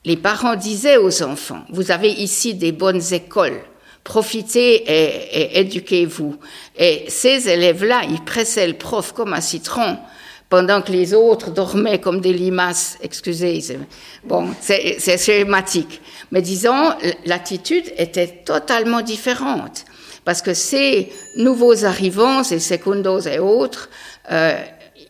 [0.04, 3.60] les parents disaient aux enfants, vous avez ici des bonnes écoles,
[4.04, 6.38] profitez et, éduquez-vous.
[6.78, 9.98] Et ces élèves-là, ils pressaient le prof comme un citron
[10.48, 12.96] pendant que les autres dormaient comme des limaces.
[13.02, 13.60] Excusez,
[14.24, 16.00] bon, c'est schématique.
[16.30, 16.92] Mais disons,
[17.26, 19.84] l'attitude était totalement différente.
[20.24, 23.88] Parce que ces nouveaux arrivants, ces secundos et autres,
[24.30, 24.58] euh,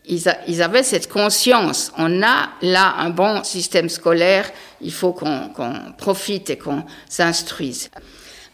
[0.06, 1.92] ils, avaient cette conscience.
[1.98, 4.50] On a là un bon système scolaire,
[4.80, 5.50] il faut qu'on
[5.98, 7.90] profite et qu'on s'instruise.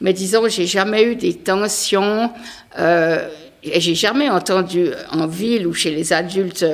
[0.00, 2.30] Mais disons, j'ai jamais eu des tensions
[2.78, 3.28] euh,
[3.64, 6.66] et j'ai jamais entendu en ville ou chez les adultes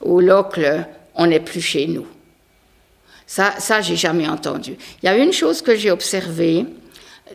[0.00, 2.06] au locle, on n'est plus chez nous.
[3.26, 4.76] Ça, ça, j'ai jamais entendu.
[5.02, 6.64] Il y a une chose que j'ai observée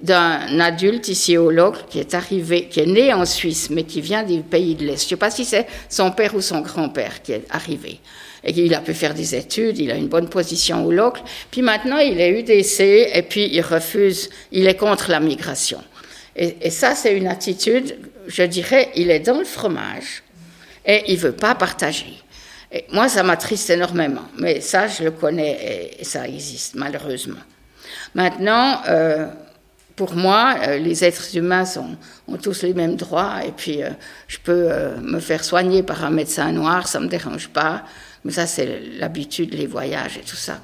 [0.01, 4.01] d'un adulte ici au Locle qui est arrivé, qui est né en Suisse, mais qui
[4.01, 5.01] vient du pays de l'Est.
[5.01, 7.99] Je ne sais pas si c'est son père ou son grand-père qui est arrivé.
[8.43, 11.22] Et il a pu faire des études, il a une bonne position au Locle.
[11.51, 15.82] Puis maintenant, il est UDC et puis il refuse, il est contre la migration.
[16.36, 17.96] Et, ça, c'est une attitude,
[18.28, 20.24] je dirais, il est dans le fromage
[20.86, 22.18] et il veut pas partager.
[22.72, 27.42] Et moi, ça m'attriste énormément, mais ça, je le connais et, ça existe, malheureusement.
[28.16, 29.28] Maintenant, euh,
[29.96, 31.66] pour moi, euh, les êtres humains
[32.28, 33.90] ont tous les mêmes droits, et puis euh,
[34.28, 34.70] je peux
[35.02, 37.84] me faire soigner par un médecin noir, ça me dérange pas.
[38.26, 40.60] Mais ça, c'est l'habitude, les voyages et tout ça.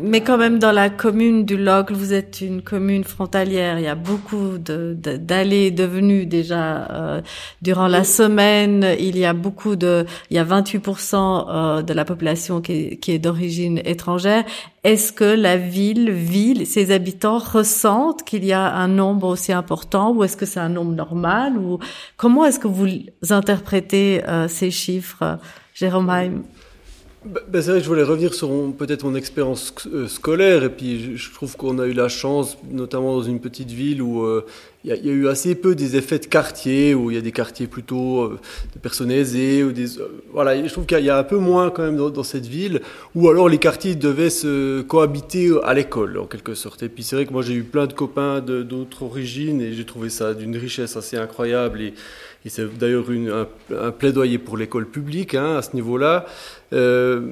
[0.00, 3.78] Mais, quand même, dans la commune du Locle, vous êtes une commune frontalière.
[3.78, 7.20] Il y a beaucoup d'allées de, de, venues déjà euh,
[7.62, 8.94] durant la semaine.
[8.98, 12.96] Il y a beaucoup de, il y a 28% euh, de la population qui est,
[12.96, 14.44] qui est d'origine étrangère.
[14.82, 20.12] Est-ce que la ville, ville, ses habitants ressentent qu'il y a un nombre aussi important,
[20.12, 21.78] ou est-ce que c'est un nombre normal, ou
[22.16, 22.86] comment est-ce que vous
[23.30, 25.38] interprétez euh, ces chiffres,
[25.74, 26.42] Jérôme Heim
[27.24, 30.68] bah, bah, c'est vrai que je voulais revenir sur peut-être mon expérience euh, scolaire et
[30.68, 34.44] puis je, trouve qu'on a eu la chance, notamment dans une petite ville où euh,
[34.84, 37.32] il y, a eu assez peu des effets de quartier, où il y a des
[37.32, 38.38] quartiers plutôt euh,
[38.74, 39.86] de personnes aisées ou des
[40.34, 42.82] voilà, je trouve qu'il y, a un peu moins quand même dans, cette ville
[43.14, 46.82] où alors les quartiers devaient se cohabiter à l'école en quelque sorte.
[46.82, 49.86] Et puis c'est vrai que moi j'ai eu plein de copains d'autres origines et j'ai
[49.86, 51.94] trouvé ça d'une richesse assez incroyable et
[52.50, 56.26] c'est d'ailleurs un, plaidoyer pour l'école publique hein, à ce niveau-là.
[56.72, 57.22] Euh,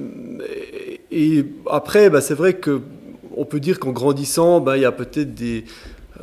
[1.11, 2.81] et, après, bah, c'est vrai que
[3.35, 5.65] on peut dire qu'en grandissant, bah, il y a peut-être des,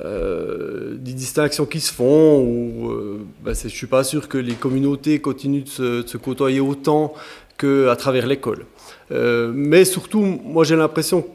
[0.05, 2.91] euh, distinctions qui se font.
[2.91, 7.15] Euh, bah, je suis pas sûr que les communautés continuent de se, côtoyer autant
[7.59, 8.67] qu'à travers l'école.
[9.11, 11.27] Mais surtout, moi j'ai l'impression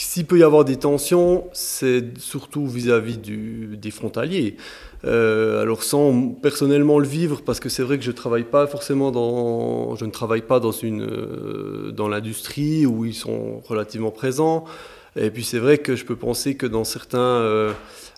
[0.00, 4.56] s'il peut y avoir des tensions, c'est surtout vis-à-vis des frontaliers.
[5.04, 9.10] Euh, alors sans personnellement le vivre, parce que c'est vrai que je travaille pas forcément
[9.10, 14.64] dans, je ne travaille pas dans une, euh, dans l'industrie où ils sont relativement présents.
[15.16, 17.72] Et puis c'est vrai que je peux penser que dans certains, euh,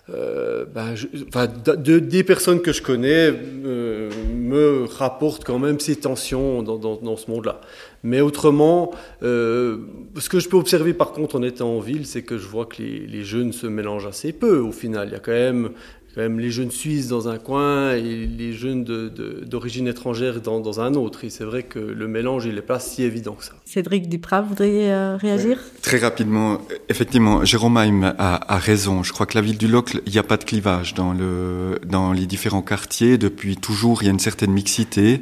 [0.07, 7.59] de, des personnes que je connais me rapportent quand même ces tensions dans, ce monde-là.
[8.03, 12.37] Mais autrement, ce que je peux observer par contre en étant en ville, c'est que
[12.37, 15.09] je vois que les, les, jeunes se mélangent assez peu au final.
[15.09, 15.71] Il y a quand même
[16.15, 20.79] quand même les jeunes suisses dans un coin et les jeunes d'origine étrangère dans, dans,
[20.79, 21.25] un autre.
[21.25, 23.51] Et c'est vrai que le mélange, il n'est pas si évident que ça.
[23.65, 25.59] Cédric Duprat, vous voudriez euh, réagir?
[25.81, 29.03] Très rapidement, effectivement, Jérôme Haim a, a, raison.
[29.03, 31.79] Je crois que la ville du Locle, il n'y a pas de clivage dans, le,
[31.85, 33.17] dans les différents quartiers.
[33.17, 35.21] Depuis toujours, il y a une certaine mixité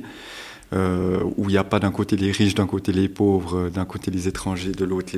[0.74, 3.86] euh, où il n'y a pas d'un côté les riches, d'un côté les pauvres, d'un
[3.86, 5.14] côté les étrangers, de l'autre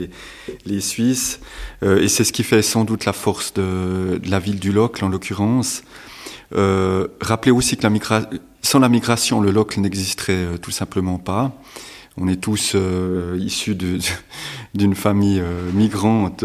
[0.65, 1.39] les, Suisses.
[1.83, 5.05] Euh, et c'est ce qui fait sans doute la force de, la ville du Locle,
[5.05, 5.83] en l'occurrence.
[6.55, 7.87] Euh, rappelez aussi que
[8.61, 11.51] sans la migration, le Locle n'existerait euh, tout simplement pas.
[12.17, 13.75] On est tous euh, issus
[14.73, 16.43] d'une famille euh, migrante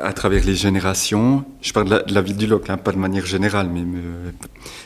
[0.00, 1.44] à travers les générations.
[1.60, 3.82] Je parle de la, de ville du Locle, hein, pas de manière générale, mais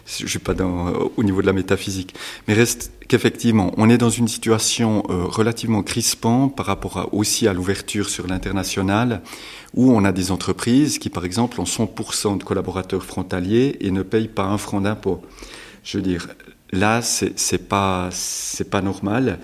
[0.07, 2.14] je suis pas dans, au niveau de la métaphysique.
[2.47, 7.49] Mais reste qu'effectivement, on est dans une situation euh, relativement crispante par rapport à, aussi
[7.49, 9.22] à l'ouverture sur l'international,
[9.74, 14.03] où on a des entreprises qui, par exemple, ont 100% de collaborateurs frontaliers et ne
[14.03, 15.22] payent pas un franc d'impôt.
[15.82, 16.28] Je veux dire,
[16.72, 19.39] là, c'est pas, c'est pas normal.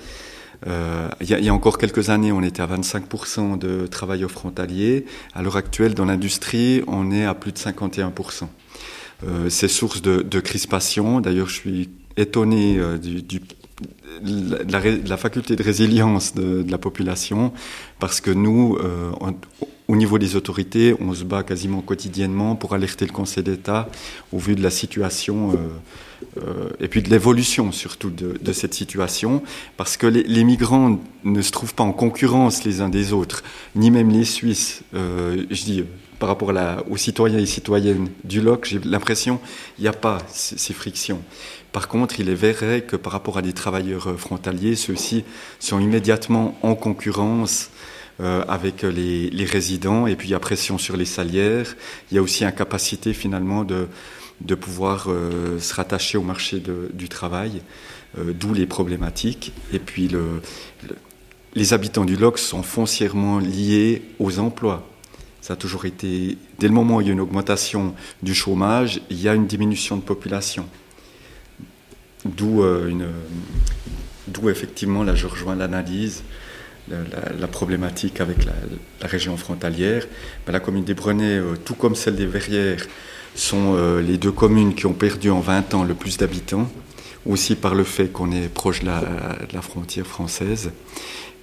[0.66, 5.06] Euh, il, y a, encore quelques années, on était à 25% de travailleurs frontaliers.
[5.34, 8.48] À l'heure actuelle, dans l'industrie, on est à plus de 51%.
[9.26, 11.20] Euh, c'est source de, crispation.
[11.20, 13.40] D'ailleurs, je suis étonné euh, du,
[14.22, 17.52] la, la, faculté de résilience de, la population,
[17.98, 19.10] parce que nous, euh,
[19.88, 23.88] au niveau des autorités, on se bat quasiment quotidiennement pour alerter le Conseil d'État
[24.32, 25.56] au vu de la situation euh,
[26.38, 29.42] euh, et puis de l'évolution surtout de, cette situation,
[29.76, 33.42] parce que les, les, migrants ne se trouvent pas en concurrence les uns des autres,
[33.74, 34.82] ni même les Suisses.
[34.92, 35.84] Je dis
[36.20, 36.52] par rapport
[36.88, 39.40] aux citoyens et citoyennes du LOC, j'ai l'impression
[39.74, 41.22] qu'il n'y a pas ces, frictions.
[41.72, 45.24] Par contre, il est vrai que par rapport à des travailleurs frontaliers, ceux-ci
[45.58, 47.70] sont immédiatement en concurrence
[48.20, 51.74] euh, avec les, résidents, et puis il y a pression sur les salaires,
[52.10, 53.88] il y a aussi incapacité finalement de,
[54.56, 56.62] pouvoir euh, se rattacher au marché
[56.92, 57.62] du travail,
[58.18, 59.54] euh, d'où les problématiques.
[59.72, 60.42] Et puis le,
[61.54, 64.89] les habitants du LOC sont foncièrement liés aux emplois.
[65.50, 67.92] Ça a toujours été, dès le moment où il y a une augmentation
[68.22, 70.64] du chômage, il y a une diminution de population.
[72.24, 72.62] D'où
[74.28, 76.22] d'où effectivement, là je rejoins l'analyse
[76.88, 78.52] la, problématique avec la,
[79.08, 80.06] région frontalière.
[80.46, 82.86] Ben, la commune des Brenets, euh, tout comme celle des Verrières,
[83.34, 86.70] sont euh, les deux communes qui ont perdu en 20 ans le plus d'habitants,
[87.26, 90.70] aussi par le fait qu'on est proche de la, frontière française.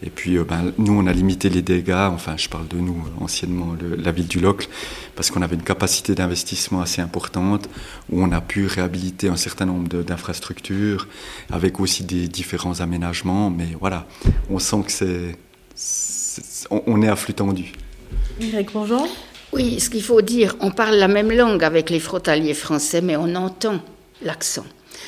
[0.04, 3.04] Et puis, euh, ben, nous, on a limité les dégâts, enfin, je parle de nous,
[3.20, 4.68] anciennement, la ville du Locle,
[5.16, 7.68] parce qu'on avait une capacité d'investissement assez importante,
[8.12, 11.08] où on a pu réhabiliter un certain nombre d'infrastructures,
[11.52, 13.50] avec aussi des différents aménagements.
[13.50, 14.06] Mais voilà,
[14.50, 16.70] on sent que c'est.
[16.70, 17.74] on, est à flux tendu.
[18.74, 19.08] bonjour.
[19.54, 23.16] Oui, ce qu'il faut dire, on parle la même langue avec les frontaliers français, mais
[23.16, 23.80] on entend
[24.22, 24.66] l'accent.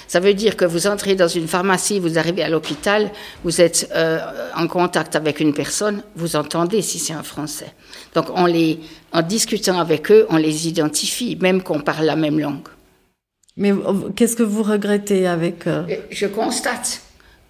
[0.10, 3.12] Ça veut dire que vous entrez dans une pharmacie, vous arrivez à l'hôpital,
[3.44, 4.18] vous êtes euh,
[4.56, 7.72] en contact avec une personne, vous entendez si c'est un Français.
[8.16, 8.80] Donc on les,
[9.14, 12.68] en discutant avec eux, on les identifie, même qu'on parle la même langue.
[13.56, 13.72] Mais
[14.16, 17.02] qu'est-ce que vous regrettez avec eux Je constate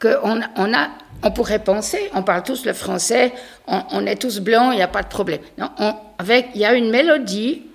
[0.01, 0.89] qu'on on a,
[1.24, 3.32] on pourrait penser, on parle tous le français,
[3.68, 5.39] on, est tous blancs, il n'y a pas de problème.
[5.57, 5.70] Non,
[6.18, 7.68] avec, il y a une mélodie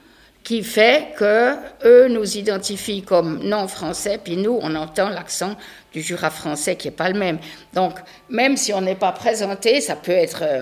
[0.45, 5.57] qui fait que eux nous identifient comme non français, puis nous, on entend l'accent
[5.90, 7.38] du Jura français qui est pas le même.
[7.72, 7.95] Donc,
[8.28, 10.61] même si on n'est pas présenté, ça peut être euh,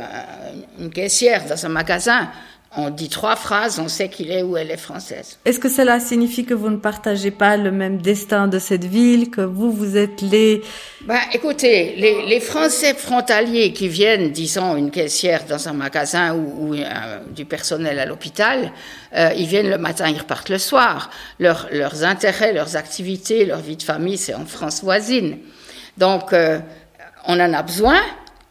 [0.78, 2.30] une caissière dans un magasin
[2.77, 5.39] on dit trois phrases, on sait qu'il est ou elle est française.
[5.45, 9.31] Est-ce que cela signifie que vous ne partagez pas le même destin de cette ville,
[9.31, 10.62] que vous, vous êtes les...
[11.03, 16.85] Ben, écoutez, les, Français frontaliers qui viennent, disons, une caissière dans un magasin ou, euh,
[17.35, 18.73] du personnel à l'hôpital,
[19.14, 21.11] euh, ils viennent le matin, ils repartent le soir.
[21.39, 25.39] leurs intérêts, leurs activités, leur vie de famille, c'est en France voisine.
[25.99, 26.59] Donc, euh,
[27.27, 28.01] on en a besoin,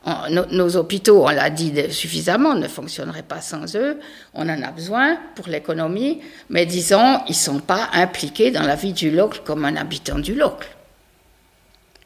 [0.06, 4.00] nos, hôpitaux, on l'a dit suffisamment, ne fonctionneraient pas sans eux.
[4.34, 8.76] On en a besoin pour l'économie, mais disons, ils ne sont pas impliqués dans la
[8.76, 10.68] vie du local comme un habitant du local.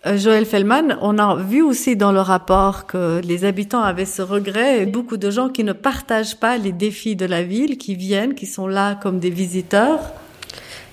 [0.05, 4.21] Euh, Joël Fellman, on a vu aussi dans le rapport que les habitants avaient ce
[4.21, 7.95] regret et beaucoup de gens qui ne partagent pas les défis de la ville, qui
[7.95, 10.01] viennent, qui sont là comme des visiteurs.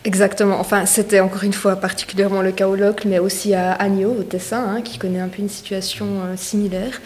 [0.05, 0.59] Exactement.
[0.59, 4.23] Enfin, c'était encore une fois particulièrement le cas au LOC, mais aussi à Agneau, au
[4.25, 7.01] Tessin, hein, qui connaît un peu une situation euh, similaire.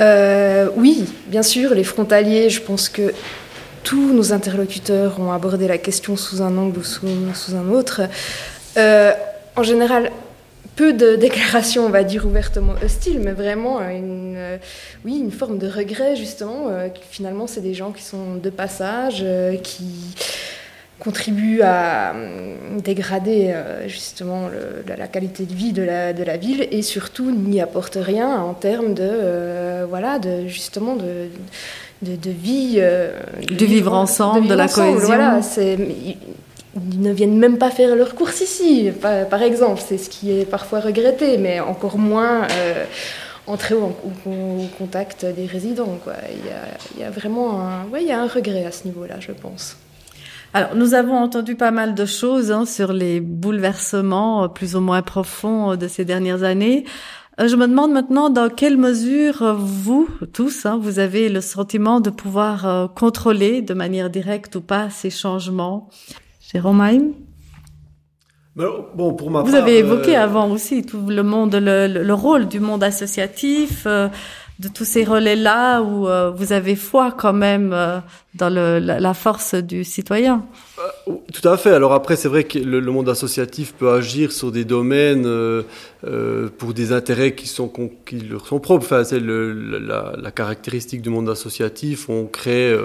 [0.00, 3.14] Euh, oui, bien sûr, les frontaliers, je pense que
[3.84, 7.06] tous nos interlocuteurs ont abordé la question sous un angle ou sous,
[7.56, 8.02] un autre.
[8.76, 9.12] Euh,
[9.56, 10.10] en général,
[10.76, 14.58] peu de déclarations, on va dire, ouvertement hostiles, mais vraiment une,
[15.06, 16.66] oui, une forme de regret, justement.
[17.10, 19.24] finalement, c'est des gens qui sont de passage,
[19.62, 19.86] qui
[21.00, 24.48] contribue à hum, dégrader euh, justement
[24.86, 28.54] la, qualité de vie de la, de la ville et surtout n'y apporte rien en
[28.54, 31.28] termes de euh, voilà de justement de
[32.02, 35.06] de, vie euh, de, vivre ensemble de, la cohésion.
[35.06, 35.76] voilà c'est
[36.92, 40.44] ils ne viennent même pas faire leurs courses ici par, exemple c'est ce qui est
[40.44, 42.46] parfois regretté mais encore moins
[43.46, 43.92] entrer au,
[44.78, 46.14] contact des résidents quoi.
[46.30, 46.62] Il y a,
[46.94, 49.16] il y a vraiment un, ouais, il y a un regret à ce niveau là
[49.18, 49.76] je pense
[50.52, 54.80] alors, nous avons entendu pas mal de choses hein, sur les bouleversements euh, plus ou
[54.80, 56.84] moins profonds euh, de ces dernières années.
[57.40, 62.00] Euh, je me demande maintenant dans quelle mesure vous, tous, hein, vous avez le sentiment
[62.00, 65.88] de pouvoir contrôler de manière directe ou pas ces changements.
[66.52, 67.12] Jérôme Haïm?
[68.56, 72.48] Ben, Bon, pour ma vous avez évoqué avant aussi tout le monde, le, le, rôle
[72.48, 73.86] du monde associatif,
[74.60, 77.98] de tous ces relais-là où euh, vous avez foi quand même euh,
[78.34, 80.44] dans la, force du citoyen.
[80.78, 81.70] Euh, tout à fait.
[81.70, 85.26] Alors après, c'est vrai que le, monde associatif peut agir sur des domaines
[86.58, 87.72] pour des intérêts qui sont
[88.04, 88.84] qui leur sont propres.
[88.84, 92.10] Enfin, c'est la, la, caractéristique du monde associatif.
[92.10, 92.76] On crée,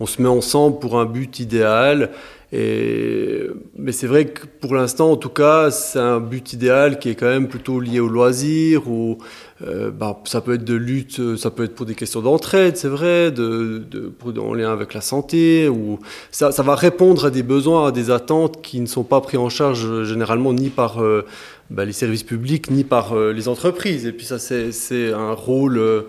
[0.00, 2.10] on se met ensemble pour un but idéal.
[2.50, 7.10] Et, mais c'est vrai que pour l'instant, en tout cas, c'est un but idéal qui
[7.10, 9.18] est quand même plutôt lié au loisir ou
[9.66, 12.76] euh, bah, ça peut être de lutte, euh, ça peut être pour des questions d'entraide,
[12.76, 15.98] c'est vrai, de, de, pour, en lien avec la santé, ou
[16.30, 19.36] ça, ça, va répondre à des besoins, à des attentes qui ne sont pas pris
[19.36, 21.02] en charge euh, généralement ni par
[21.70, 24.06] bah, les services publics ni par les entreprises.
[24.06, 26.06] Et puis ça, c'est un rôle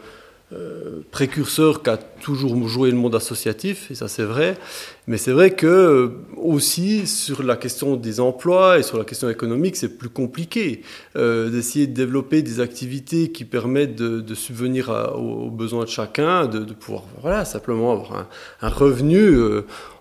[0.51, 4.57] euh, précurseur qu'a toujours joué le monde associatif, et ça c'est vrai.
[5.05, 9.29] Mais c'est vrai que euh, aussi sur la question des emplois et sur la question
[9.29, 10.81] économique, c'est plus compliqué
[11.15, 16.73] euh, d'essayer de développer des activités qui permettent de, subvenir aux, besoins de chacun, de,
[16.73, 18.27] pouvoir voilà simplement avoir un,
[18.61, 19.37] un revenu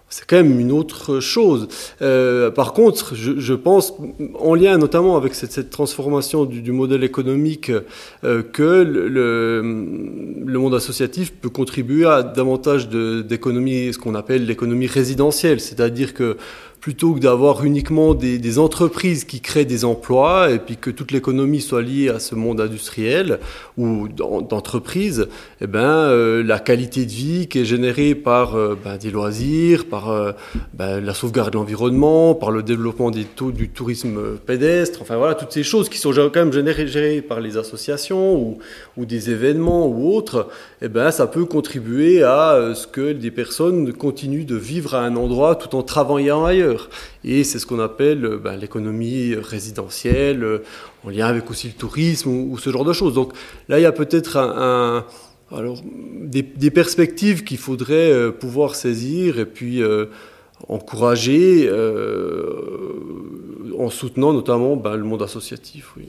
[0.08, 1.68] c'est quand même une autre chose.
[2.00, 3.94] Euh, par contre, je, je, pense,
[4.38, 7.70] en lien notamment avec cette, cette transformation du, du, modèle économique,
[8.24, 14.86] euh, que le, le, monde associatif peut contribuer à davantage d'économie, ce qu'on appelle l'économie
[14.86, 16.36] résidentielle, c'est-à-dire que
[16.80, 21.60] plutôt que d'avoir uniquement des, entreprises qui créent des emplois et puis que toute l'économie
[21.60, 23.40] soit liée à ce monde industriel
[23.76, 25.28] ou d'entreprise,
[25.60, 29.84] eh ben, euh, la qualité de vie qui est générée par euh, ben, des loisirs,
[29.86, 30.32] par euh,
[30.72, 35.34] ben, la sauvegarde de l'environnement, par le développement des taux, du tourisme pédestre, enfin voilà,
[35.34, 38.58] toutes ces choses qui sont quand même générées, par les associations ou,
[38.96, 40.48] ou des événements ou autres,
[40.80, 45.16] eh ben, ça peut contribuer à ce que des personnes continuent de vivre à un
[45.16, 46.67] endroit tout en travaillant ailleurs.
[47.24, 50.64] Et c'est ce qu'on appelle euh, ben, l'économie résidentielle, euh,
[51.04, 53.14] en lien avec aussi le tourisme ou, ce genre de choses.
[53.14, 53.32] Donc
[53.68, 55.04] là, il y a peut-être un,
[55.54, 55.80] alors,
[56.20, 59.82] des, perspectives qu'il faudrait euh, pouvoir saisir et puis
[60.68, 61.70] encourager
[63.78, 65.92] en soutenant notamment ben, le monde associatif.
[65.96, 66.08] Oui.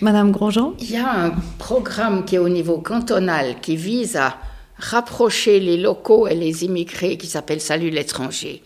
[0.00, 4.36] Madame Grosjean Il y a un programme qui est au niveau cantonal qui vise à
[4.78, 8.62] rapprocher les locaux et les immigrés qui s'appelle Salut l'étranger.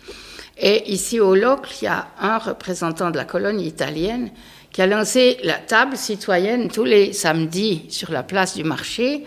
[0.59, 4.31] Et ici au Locle, il y a un représentant de la colonie italienne
[4.73, 9.25] qui a lancé la table citoyenne tous les samedis sur la place du marché.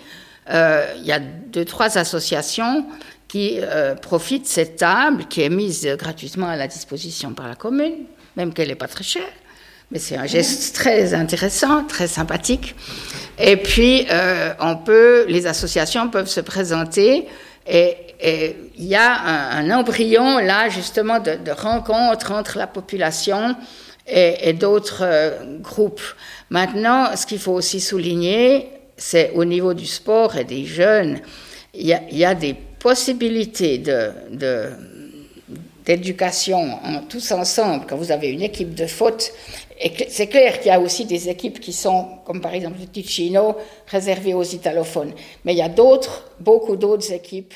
[0.49, 2.85] Euh, il y a deux, trois associations
[3.27, 7.55] qui euh, profitent de cette table qui est mise gratuitement à la disposition par la
[7.55, 8.05] commune,
[8.35, 9.31] même qu'elle n'est pas très chère.
[9.91, 12.75] Mais c'est un geste très intéressant, très sympathique.
[13.39, 17.27] Et puis, euh, on peut, les associations peuvent se présenter
[17.65, 23.55] et il y a un, embryon là justement de, de, rencontre entre la population
[24.07, 26.01] et, d'autres euh, groupes.
[26.49, 31.19] Maintenant, ce qu'il faut aussi souligner, c'est au niveau du sport et des jeunes,
[31.73, 33.81] il y a, des possibilités
[35.85, 38.87] d'éducation tous ensemble, quand vous avez une équipe de
[39.81, 42.87] foot c'est clair qu'il y a aussi des équipes qui sont, comme par exemple le
[42.87, 43.55] Ticino,
[43.87, 45.13] réservées aux italophones.
[45.45, 47.53] Mais il y a d'autres, beaucoup d'autres équipes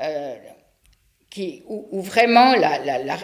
[0.00, 0.34] euh,
[1.30, 3.16] qui, où, vraiment la, la, la,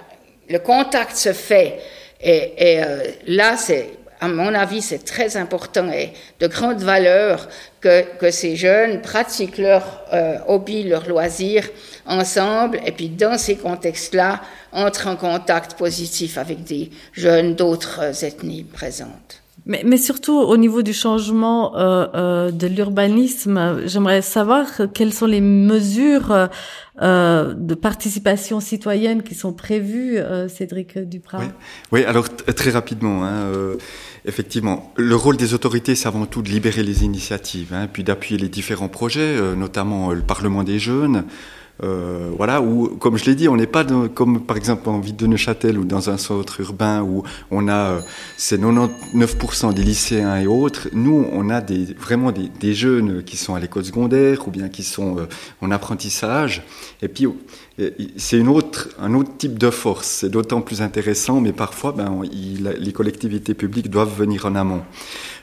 [0.49, 1.79] le contact se fait.
[2.21, 3.91] Et, et euh, là, c'est,
[4.21, 7.49] à mon avis, c'est très important et de grande valeur
[7.81, 11.67] que, que ces jeunes pratiquent leur euh, hobby, leur loisir
[12.07, 12.81] ensemble.
[12.85, 14.41] Et puis, dans ces contextes-là,
[14.73, 19.43] entre en contact positif avec des jeunes d'autres ethnies présentes.
[19.67, 25.27] Mais, mais, surtout au niveau du changement euh, euh, de l'urbanisme, j'aimerais savoir quelles sont
[25.27, 26.49] les mesures
[27.03, 31.39] euh, de participation citoyenne qui sont prévues, euh, Cédric Duprat.
[31.39, 31.47] Oui,
[31.93, 33.25] oui alors très rapidement.
[33.25, 33.77] Hein, euh,
[34.25, 38.41] effectivement, le rôle des autorités, c'est avant tout de libérer les initiatives, hein, puis d'appuyer
[38.41, 41.25] les différents projets, notamment le Parlement des jeunes.
[41.83, 45.17] Euh, voilà, où, comme je l'ai dit, on n'est pas comme par exemple en ville
[45.17, 48.01] de Neuchâtel ou dans un centre urbain où on a euh,
[48.37, 50.89] c'est 99% des lycéens et autres.
[50.93, 51.63] Nous, on a
[51.99, 55.27] vraiment des, jeunes qui sont à l'école secondaire ou bien qui sont euh,
[55.61, 56.63] en apprentissage.
[57.03, 57.27] Et puis
[58.17, 60.07] c'est un autre type de force.
[60.07, 64.83] C'est d'autant plus intéressant, mais parfois, ben, les collectivités publiques doivent venir en amont.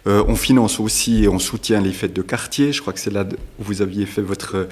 [0.08, 2.72] Euh, on finance aussi et on soutient les fêtes de quartier.
[2.72, 3.26] Je crois que c'est là
[3.60, 4.68] où vous aviez fait votre,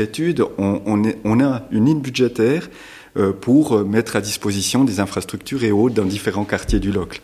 [0.00, 0.44] étude.
[0.58, 2.68] On, a une ligne budgétaire
[3.16, 7.22] euh, pour mettre à disposition des infrastructures et autres dans différents quartiers du Locle.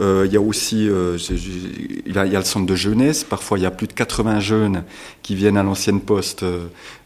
[0.00, 3.24] Euh, il y a aussi euh, il, y a, le centre de jeunesse.
[3.24, 4.84] Parfois, il y a plus de 80 jeunes
[5.22, 6.44] qui viennent à l'ancienne poste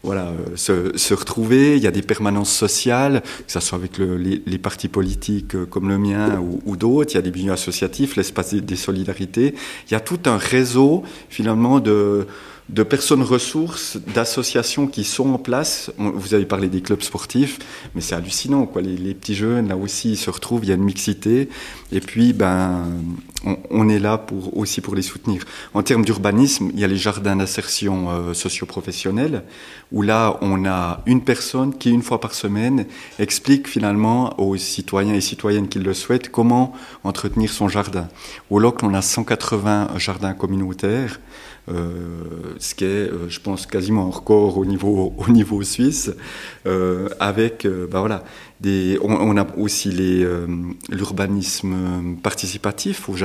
[0.03, 1.77] voilà, se, retrouver.
[1.77, 5.89] Il y a des permanences sociales, que ce soit avec le, les, partis politiques comme
[5.89, 7.13] le mien ou, ou d'autres.
[7.13, 9.55] Il y a des milieux associatifs, l'espace des solidarités.
[9.89, 12.27] Il y a tout un réseau, finalement, de
[12.69, 15.91] de personnes ressources, d'associations qui sont en place.
[15.97, 17.59] Vous avez parlé des clubs sportifs,
[17.93, 18.81] mais c'est hallucinant, quoi.
[18.81, 21.49] Les, petits jeunes, là aussi, ils se retrouvent, il y a une mixité.
[21.91, 22.85] Et puis, ben,
[23.69, 25.43] on, est là aussi pour les soutenir.
[25.73, 29.43] En termes d'urbanisme, il y a les jardins d'insertion euh, socio-professionnelle,
[29.91, 32.85] où là, on a une personne qui, une fois par semaine,
[33.19, 36.73] explique finalement aux citoyens et citoyennes qui le souhaitent comment
[37.03, 38.07] entretenir son jardin.
[38.49, 41.19] Au LOC, on a 180 jardins communautaires.
[41.69, 46.11] Euh, ce qui est, euh, je pense, quasiment un record au niveau, au niveau suisse,
[47.19, 48.23] avec, bah voilà,
[49.01, 49.91] on, a aussi
[50.89, 53.15] l'urbanisme participatif, où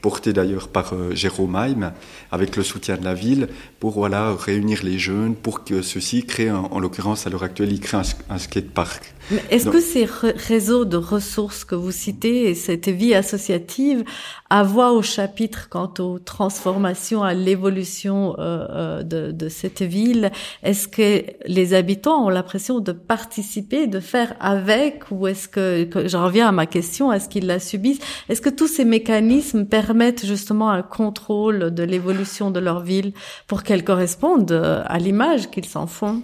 [0.00, 1.92] Porté d'ailleurs par euh, Jérôme Haim,
[2.30, 6.50] avec le soutien de la ville, pour voilà, réunir les jeunes, pour que ceux-ci créent,
[6.50, 9.14] en, l'occurrence à l'heure actuelle, ils créent un, un skatepark.
[9.50, 10.08] Est-ce que ces
[10.48, 14.04] réseaux de ressources que vous citez et cette vie associative
[14.48, 20.32] a voix au chapitre quant aux transformations, à l'évolution euh, euh, de, de, cette ville?
[20.64, 26.08] Est-ce que les habitants ont l'impression de participer, de faire avec, ou est-ce que, que
[26.08, 28.00] je reviens à ma question, est-ce qu'ils la subissent?
[28.28, 29.29] Est-ce que tous ces mécanismes
[29.70, 33.12] permettent justement un contrôle de l'évolution de leur ville
[33.46, 36.22] pour qu'elle corresponde à l'image qu'ils s'en font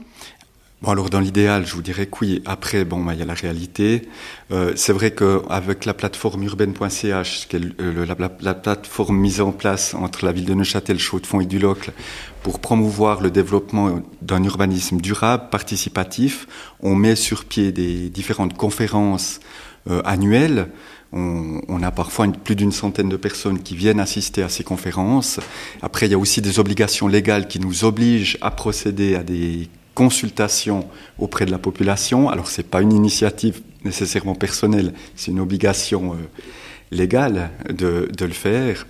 [0.83, 2.43] Bon, alors dans l'idéal, je vous dirais que oui.
[2.45, 4.03] Après, bon, bah, il y a la réalité.
[4.53, 7.61] Euh, c'est vrai qu'avec la plateforme urbaine.ch, est
[8.43, 11.93] la, plateforme mise en place entre la ville de Neuchâtel, Chaux-de-Fonds et Dulocle,
[12.43, 16.47] pour promouvoir le développement d'un urbanisme durable, participatif,
[16.81, 19.41] on met sur pied des différentes conférences
[19.91, 20.69] euh, annuelles.
[21.19, 25.41] On, a parfois plus d'une centaine de personnes qui viennent assister à ces conférences.
[25.81, 29.69] Après, il y a aussi des obligations légales qui nous obligent à procéder à des
[29.97, 30.87] consultation
[31.19, 32.29] auprès de la population.
[32.29, 36.17] Alors c'est pas une initiative nécessairement personnelle, c'est une obligation euh,
[36.93, 38.87] légale de, de, le faire.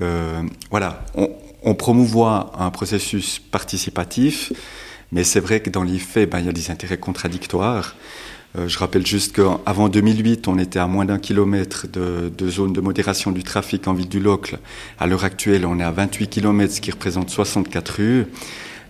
[0.00, 1.30] Euh, voilà, on,
[1.62, 4.52] on, promouvoit un processus participatif,
[5.10, 7.96] mais c'est vrai que dans les faits, ben, il y a des intérêts contradictoires.
[8.58, 12.80] Euh, je rappelle juste qu'avant 2008, on était à moins d'un kilomètre de, zone de
[12.80, 14.58] modération du trafic en ville du Locle.
[14.98, 18.26] À l'heure actuelle, on est à 28 kilomètres, ce qui représente 64 rues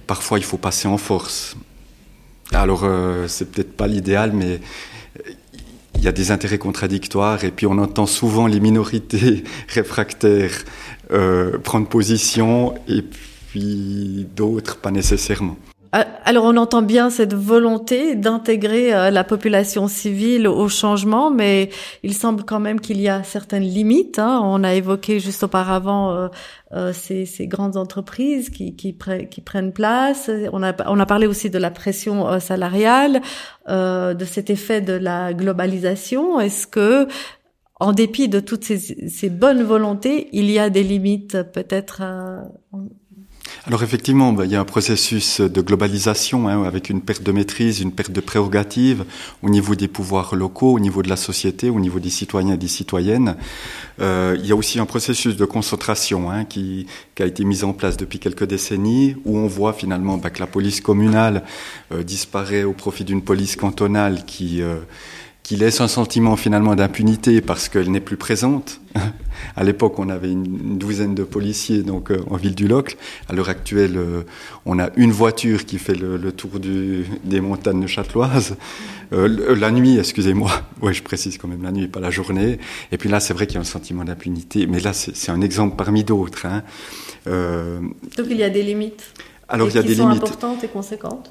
[0.07, 1.57] parfois il faut passer en force.
[2.53, 4.61] Alors euh, c'est peut-être pas l'idéal, mais
[5.95, 10.65] il y a des intérêts contradictoires et puis on entend souvent les minorités réfractaires
[11.13, 15.57] euh, prendre position et puis d'autres pas nécessairement.
[15.95, 21.69] Euh, alors on entend bien cette volonté d'intégrer euh, la population civile au changement, mais
[22.03, 24.19] il semble quand même qu'il y a certaines limites.
[24.19, 24.41] Hein.
[24.43, 26.31] On a évoqué juste auparavant
[26.73, 28.97] euh, ces, ces, grandes entreprises qui, qui,
[29.31, 30.31] qui, prennent place.
[30.53, 33.21] On a, on a parlé aussi de la pression salariale,
[33.69, 36.41] de cet effet de la globalisation.
[36.41, 37.07] Est-ce que
[37.79, 42.01] en dépit de toutes ces, ces, bonnes volontés, il y a des limites peut-être
[43.67, 47.33] alors effectivement, bah, il y a un processus de globalisation hein, avec une perte de
[47.33, 49.05] maîtrise, une perte de prérogatives
[49.43, 52.59] au niveau des pouvoirs locaux, au niveau de la société, au niveau des citoyens et
[52.59, 53.37] des citoyennes.
[54.01, 57.63] Euh, il y a aussi un processus de concentration hein, qui, qui, a été mis
[57.63, 61.45] en place depuis quelques décennies, où on voit finalement bah, que la police communale
[61.93, 64.77] euh, disparaît au profit d'une police cantonale qui euh,
[65.43, 68.81] qui laisse un sentiment finalement d'impunité parce qu'elle n'est plus présente.
[69.57, 72.97] à l'époque, on avait une, douzaine de policiers donc euh, en ville du Locle.
[73.29, 74.23] À l'heure actuelle, euh,
[74.67, 78.57] on a une voiture qui fait le, tour du, des montagnes châteloises.
[79.13, 80.51] Euh, la nuit, excusez-moi.
[80.83, 82.59] Ouais, je précise quand même la nuit, pas la journée.
[82.91, 84.67] Et puis là, c'est vrai qu'il y a un sentiment d'impunité.
[84.67, 86.45] Mais là, c'est un exemple parmi d'autres.
[86.47, 86.63] Hein.
[87.25, 89.05] donc il y a des limites.
[89.49, 91.31] Alors il y a des sont limites importantes et conséquentes.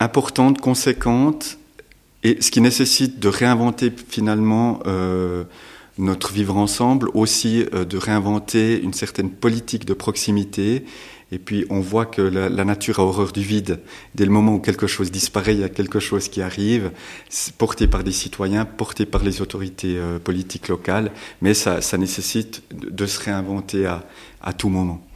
[0.00, 1.58] Importantes, conséquentes
[2.24, 5.44] et ce qui nécessite de réinventer finalement euh,
[5.98, 10.84] notre vivre ensemble, aussi euh, de réinventer une certaine politique de proximité.
[11.30, 13.80] Et puis on voit que la, nature a horreur du vide.
[14.14, 16.90] Dès le moment où quelque chose disparaît, il y a quelque chose qui arrive,
[17.58, 21.12] porté par des citoyens, porté par les autorités euh, politiques locales,
[21.42, 25.07] mais ça, ça nécessite de, se réinventer à tout moment.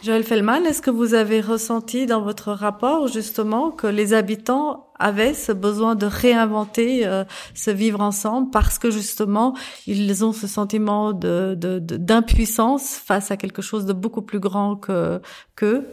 [0.00, 5.34] Joël Fellman, est-ce que vous avez ressenti dans votre rapport justement que les habitants avaient
[5.34, 7.24] ce besoin de réinventer euh,
[7.54, 9.56] ce vivre ensemble parce que justement
[9.88, 15.20] ils ont ce sentiment d'impuissance face à quelque chose de beaucoup plus grand que
[15.56, 15.84] qu'eux?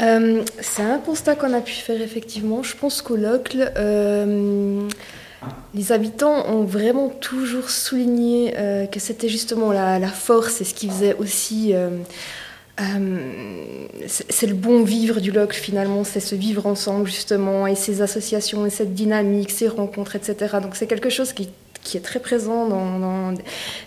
[0.00, 2.62] Euh, C'est un constat qu'on a pu faire effectivement.
[2.62, 4.88] Je pense qu'au Locle, euh,
[5.74, 8.54] les habitants ont vraiment toujours souligné
[8.92, 11.74] que c'était justement la, force et ce qui faisait aussi
[12.80, 18.00] euh, c'est le bon vivre du LOC finalement, c'est ce vivre ensemble justement, et ces
[18.00, 20.56] associations, et cette dynamique, ces rencontres, etc.
[20.62, 21.50] Donc c'est quelque chose qui,
[21.94, 23.34] est très présent dans,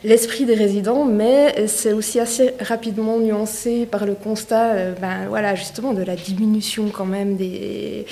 [0.03, 5.55] l'esprit des résidents, mais c'est aussi assez rapidement nuancé par le constat, euh, ben, voilà,
[5.55, 8.05] justement, de la diminution quand même des...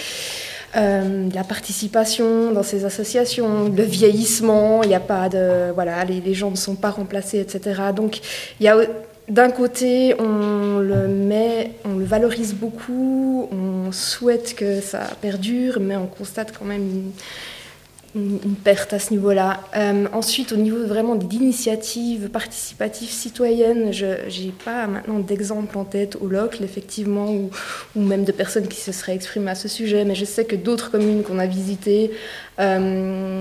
[0.77, 6.21] Euh, la participation dans ces associations, le vieillissement, il n'y a pas de voilà, les,
[6.21, 7.81] les, gens ne sont pas remplacés, etc.
[7.93, 8.21] Donc
[8.61, 8.77] il y a
[9.31, 15.95] d'un côté, on le met, on le valorise beaucoup, on souhaite que ça perdure, mais
[15.95, 17.13] on constate quand même
[18.13, 19.61] une, perte à ce niveau-là.
[19.77, 26.17] Euh, ensuite, au niveau vraiment d'initiatives participatives citoyennes, je n'ai pas maintenant d'exemple en tête
[26.19, 30.15] au local, effectivement, ou, même de personnes qui se seraient exprimées à ce sujet, mais
[30.15, 32.11] je sais que d'autres communes qu'on a visitées,
[32.59, 33.39] euh,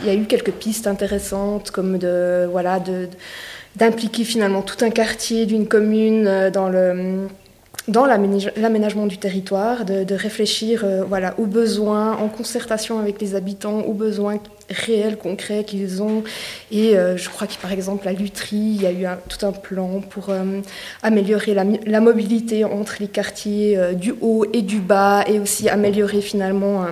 [0.00, 3.08] il y a eu quelques pistes intéressantes, comme de, voilà, de
[3.76, 7.26] d'impliquer finalement tout un quartier d'une commune dans le
[7.86, 13.80] dans l'aménagement du territoire, de, réfléchir euh, voilà, aux besoins en concertation avec les habitants,
[13.80, 14.38] aux besoins
[14.70, 16.24] réels, concrets qu'ils ont.
[16.72, 19.52] Et euh, je crois que par exemple à Lutry, il y a eu tout un
[19.52, 20.60] plan pour euh,
[21.02, 26.84] améliorer la, mobilité entre les quartiers du haut et du bas et aussi améliorer finalement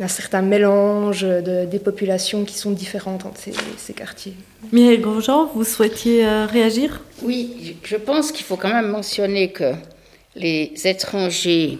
[0.00, 4.34] un certain mélange de, des populations qui sont différentes entre ces, ces quartiers.
[4.72, 7.00] Mireille Grosjean, vous souhaitiez réagir?
[7.22, 9.72] Oui, je pense qu'il faut quand même mentionner que
[10.36, 11.78] les étrangers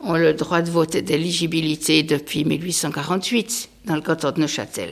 [0.00, 4.90] ont le droit de vote et d'éligibilité depuis 1848 dans le canton de Neuchâtel.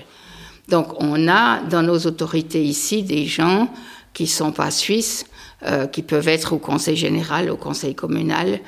[0.69, 3.69] Donc on a dans nos autorités ici des gens
[4.13, 5.27] qui sont pas suisses,
[5.65, 8.61] euh, qui peuvent être au conseil général, au conseil communal.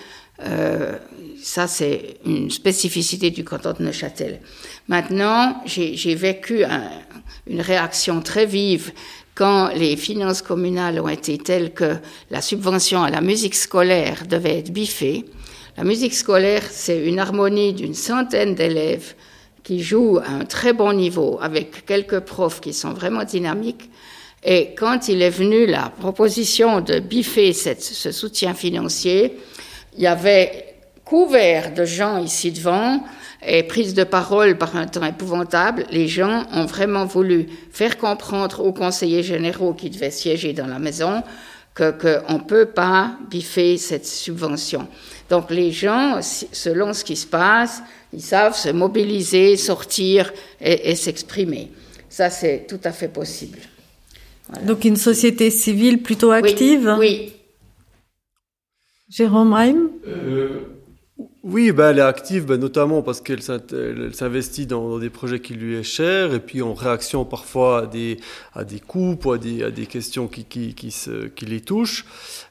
[0.44, 0.96] Euh,
[1.42, 4.40] ça, c'est une spécificité du canton de Neuchâtel.
[4.88, 6.64] Maintenant, j'ai vécu
[7.46, 8.92] une réaction très vive
[9.34, 11.96] quand les finances communales ont été telles que
[12.30, 15.24] la subvention à la musique scolaire devait être biffée.
[15.76, 19.14] La musique scolaire, c'est une harmonie d'une centaine d'élèves
[19.62, 23.88] qui jouent à un très bon niveau avec quelques profs qui sont vraiment dynamiques.
[24.42, 29.36] Et quand il est venu la proposition de biffer ce soutien financier,
[29.96, 30.67] il y avait
[31.08, 33.02] couvert de gens ici devant
[33.46, 38.60] et prise de parole par un temps épouvantable, les gens ont vraiment voulu faire comprendre
[38.60, 41.22] aux conseillers généraux qui devaient siéger dans la maison
[41.74, 44.86] que qu'on ne peut pas biffer cette subvention.
[45.30, 47.82] Donc les gens, selon ce qui se passe,
[48.12, 51.70] ils savent se mobiliser, sortir et, s'exprimer.
[52.10, 53.60] Ça, c'est tout à fait possible.
[54.62, 56.96] Donc une société civile plutôt active?
[56.98, 57.32] Oui.
[59.10, 60.77] Jérôme Heim euh,
[61.44, 65.76] oui, bah, elle est active, bah, notamment parce qu'elle s'investit dans, des projets qui lui
[65.76, 68.18] est chers, et puis en réaction parfois à des,
[68.54, 71.60] à des coupes ou à des, à des questions qui, qui, qui, se, qui les
[71.60, 72.04] touchent.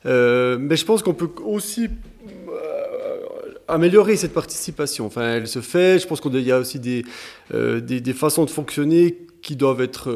[0.06, 3.20] Euh, mais je pense qu'on peut aussi euh,
[3.68, 5.06] améliorer cette participation.
[5.06, 6.00] Enfin, elle se fait.
[6.00, 7.04] Je pense qu'il y a aussi des,
[7.54, 10.10] euh, des, des, façons de fonctionner qui doivent être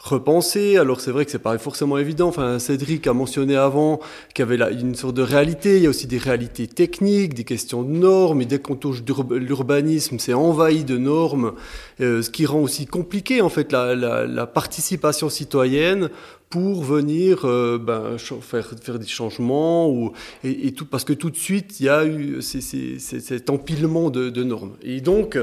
[0.00, 0.78] repenser.
[0.78, 2.28] Alors c'est vrai que c'est pas forcément évident.
[2.28, 4.00] Enfin, Cédric a mentionné avant
[4.34, 5.76] qu'il y avait là une sorte de réalité.
[5.76, 8.40] Il y a aussi des réalités techniques, des questions de normes.
[8.42, 11.52] Et dès qu'on touche l'urbanisme, c'est envahi de normes,
[12.00, 16.08] euh, ce qui rend aussi compliqué en fait la, participation citoyenne
[16.48, 21.78] pour venir euh, ben, faire, des changements ou, et, tout parce que tout de suite
[21.78, 24.72] il y a eu cet empilement de, normes.
[24.82, 25.38] Et donc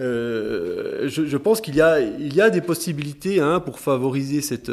[0.00, 4.70] euh, je, pense qu'il y a il y a des possibilités hein, pour favoriser cette,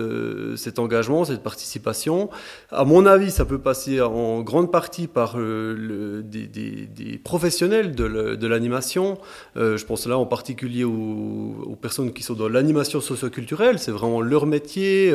[0.58, 2.30] cet engagement cette participation.
[2.72, 9.18] À mon avis ça peut passer en grande partie par des, des, professionnels de l'animation.
[9.56, 11.26] Je pense là en particulier aux,
[11.65, 15.13] aux personnes qui sont dans l'animation socioculturelle c'est vraiment leur métier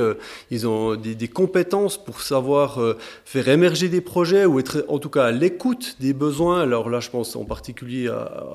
[0.50, 4.98] ils ils ont des, compétences pour savoir euh, faire émerger des projets ou être en
[4.98, 6.60] tout cas à l'écoute des besoins.
[6.60, 8.08] Alors là, je pense en particulier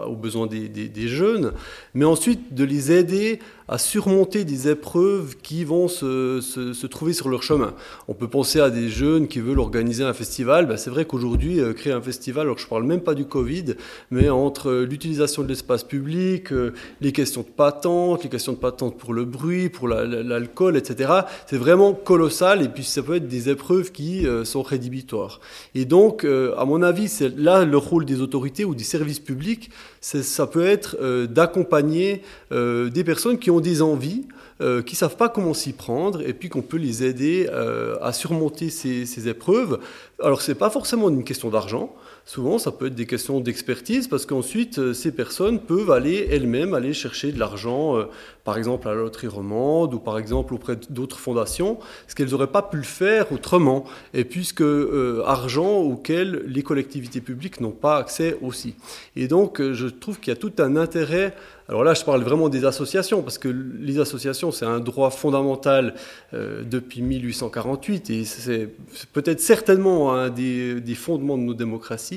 [0.06, 1.52] aux besoins des, jeunes,
[1.94, 7.28] mais ensuite de les aider à surmonter des épreuves qui vont se, se, trouver sur
[7.28, 7.74] leur chemin.
[8.08, 10.68] On peut penser à des jeunes qui veulent organiser un festival.
[10.68, 13.76] Ben, c'est vrai qu'aujourd'hui, euh, créer un festival, alors je parle même pas du Covid,
[14.10, 18.98] mais entre euh, l'utilisation de l'espace public, euh, les questions de les questions de patente
[18.98, 21.12] pour le bruit, pour l'alcool, la, etc.,
[21.46, 22.62] c'est vraiment colossal.
[22.62, 25.40] Et puis ça peut être des épreuves qui sont rédhibitoires.
[25.76, 29.70] Et donc, à mon avis, c'est là le rôle des autorités ou des services publics,
[30.02, 32.22] ça peut être d'accompagner
[32.52, 34.26] des personnes qui ont des envies,
[34.60, 38.12] euh, qui savent pas comment s'y prendre, et puis qu'on peut les aider euh, à
[38.12, 39.78] surmonter ces, ces épreuves.
[40.20, 41.94] Alors c'est pas forcément une question d'argent.
[42.28, 46.74] Souvent, ça peut être des questions d'expertise parce qu'ensuite, euh, ces personnes peuvent aller elles-mêmes
[46.74, 48.04] aller chercher de l'argent, euh,
[48.44, 52.52] par exemple à la loterie romande ou par exemple auprès d'autres fondations, ce qu'elles n'auraient
[52.52, 57.96] pas pu le faire autrement, et puisque euh, argent auquel les collectivités publiques n'ont pas
[57.96, 58.76] accès aussi.
[59.16, 61.34] Et donc, je trouve qu'il y a tout un intérêt
[61.70, 65.96] alors là, je parle vraiment des associations, parce que les associations, c'est un droit fondamental
[66.32, 68.70] depuis 1848, et c'est
[69.12, 72.17] peut-être certainement un des, fondements de nos démocraties,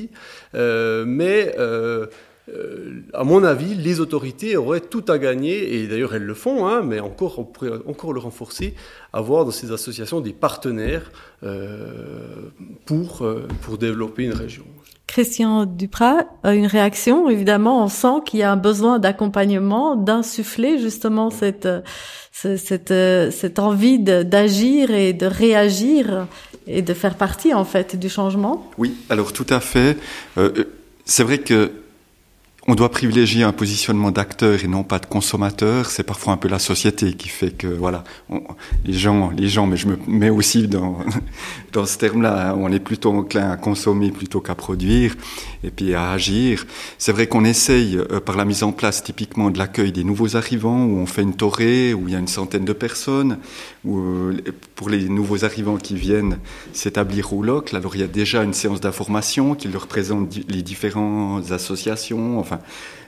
[0.55, 2.07] euh, mais euh,
[2.49, 6.67] euh, à mon avis, les autorités auraient tout à gagner, et d'ailleurs elles le font,
[6.67, 8.75] hein, mais encore, on pourrait encore le renforcer,
[9.13, 11.11] avoir dans ces associations des partenaires
[12.87, 14.65] pour développer une région.
[15.11, 21.31] Christian Duprat, une réaction, évidemment, on sent qu'il y a un besoin d'accompagnement, d'insuffler justement
[21.31, 21.69] cette,
[22.31, 22.95] cette,
[23.33, 26.29] cette envie d'agir et de réagir
[26.69, 28.71] et de faire partie en fait du changement.
[28.79, 29.97] Oui, alors tout à fait.
[30.39, 30.65] Euh,
[31.05, 31.73] c'est vrai que
[32.67, 35.91] on doit privilégier un positionnement d'acteur et non pas de consommateur.
[35.91, 38.05] C'est parfois un peu la société qui fait que voilà,
[38.85, 40.99] les gens, les gens, mais je me mets aussi dans
[41.73, 45.17] dans ce terme-là, hein, on est plutôt enclin à consommer plutôt qu'à produire
[45.65, 46.67] et puis à agir.
[46.99, 50.37] C'est vrai qu'on essaye euh, par la mise en place typiquement de l'accueil des nouveaux
[50.37, 53.39] arrivants où on fait une torée où il y a une centaine de personnes
[53.87, 54.37] euh,
[54.75, 56.39] pour les nouveaux arrivants qui viennent
[56.73, 60.63] s'établir au LOC, alors il y a déjà une séance d'information qui leur présente les
[60.63, 62.59] différentes associations, enfin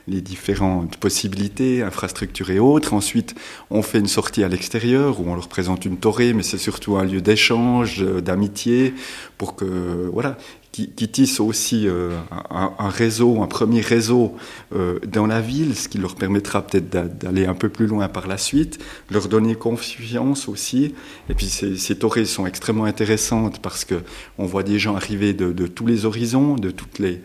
[0.07, 2.93] les différentes possibilités, infrastructures et autres.
[2.93, 3.35] Ensuite,
[3.69, 6.97] on fait une sortie à l'extérieur où on leur présente une torée, mais c'est surtout
[6.97, 8.95] un lieu d'échange, euh, d'amitié,
[9.37, 10.37] pour que voilà,
[10.73, 12.17] qui, qui tisse aussi euh,
[12.49, 14.35] un, un, réseau, un premier réseau
[14.75, 18.27] euh, dans la ville, ce qui leur permettra peut-être d'aller un peu plus loin par
[18.27, 20.95] la suite, leur donner confiance aussi.
[21.29, 24.01] Et puis ces, ces torées sont extrêmement intéressantes parce que
[24.39, 27.21] on voit des gens arriver de, de tous les horizons, de toutes les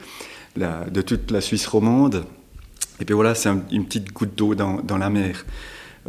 [0.57, 2.24] la, de toute la Suisse romande.
[3.01, 5.46] Et puis voilà, c'est un, une petite goutte d'eau dans, dans la mer.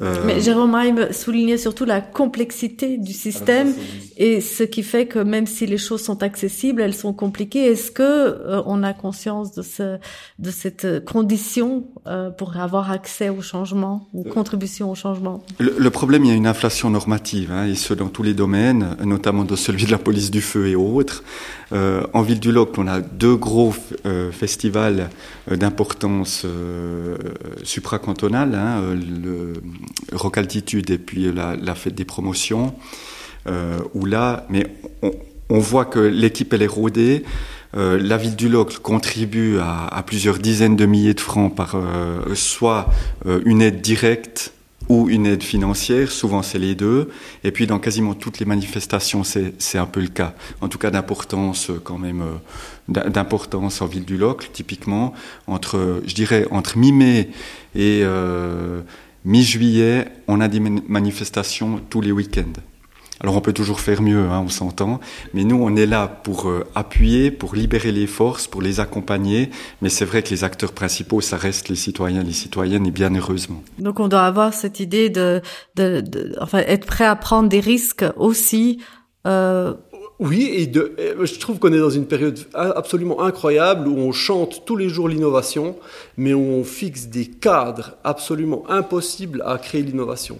[0.01, 0.23] Euh...
[0.25, 3.73] Mais Jérôme Heim soulignait surtout la complexité du système
[4.17, 7.65] et ce qui fait que même si les choses sont accessibles, elles sont compliquées.
[7.65, 9.97] Est-ce que euh, on a conscience de ce
[10.39, 15.43] de cette condition euh, pour avoir accès au changement ou contribution au changement?
[15.59, 18.33] le, le, problème, il y a une inflation normative hein, et ce dans tous les
[18.33, 21.23] domaines, notamment dans celui de la police du feu et autres.
[21.71, 23.73] Euh, en ville du Locle, on a deux gros
[24.05, 25.09] euh, festivals
[25.51, 27.15] euh, d'importance euh,
[27.63, 29.53] supracantonale, hein, le
[30.11, 32.73] Rock Altitude et puis la, fête des promotions,
[33.93, 34.67] où là, mais
[35.49, 37.23] on, voit que l'équipe elle est rodée.
[37.77, 42.33] Euh, la ville du Locle contribue à, plusieurs dizaines de milliers de francs par euh,
[42.33, 42.89] soit
[43.25, 44.53] euh, une aide directe
[44.87, 47.11] ou une aide financière, souvent c'est les deux,
[47.43, 50.89] et puis dans quasiment toutes les manifestations c'est un peu le cas, en tout cas
[50.89, 52.23] d'importance quand même,
[52.87, 55.13] d'importance en ville du Locle, typiquement,
[55.45, 57.29] entre, je dirais, entre mi-mai
[57.75, 58.81] et euh,
[59.29, 62.59] mi-juillet, on a des manifestations tous les week-ends.
[63.21, 64.99] Alors on peut toujours faire mieux, hein, on s'entend,
[65.33, 69.51] mais nous on est là pour euh, appuyer, pour libérer les forces, pour les accompagner,
[69.81, 73.13] mais c'est vrai que les acteurs principaux, ça reste les citoyens, les citoyennes, et bien
[73.13, 73.61] heureusement.
[73.77, 75.41] Donc on doit avoir cette idée de,
[75.75, 78.79] de, de enfin, être prêt à prendre des risques aussi.
[79.27, 79.75] Euh...
[80.19, 80.93] Oui, et de,
[81.23, 85.07] je trouve qu'on est dans une période absolument incroyable où on chante tous les jours
[85.07, 85.77] l'innovation,
[86.17, 90.37] mais où on fixe des cadres absolument impossibles à créer l'innovation.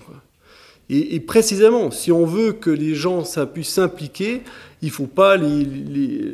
[0.89, 3.23] Et, précisément, si on veut que les gens
[3.53, 4.41] puissent s'impliquer,
[4.81, 6.27] il ne faut pas les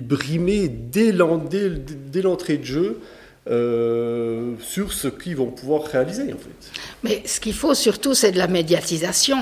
[0.00, 2.98] brimer dès l'entrée de jeu
[3.50, 6.70] euh, sur ce qu'ils vont pouvoir réaliser, en fait.
[7.02, 9.38] Mais ce qu'il faut surtout, c'est de la médiatisation.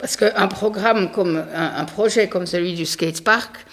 [0.00, 3.66] Parce qu'un programme comme un, projet comme celui du skatepark,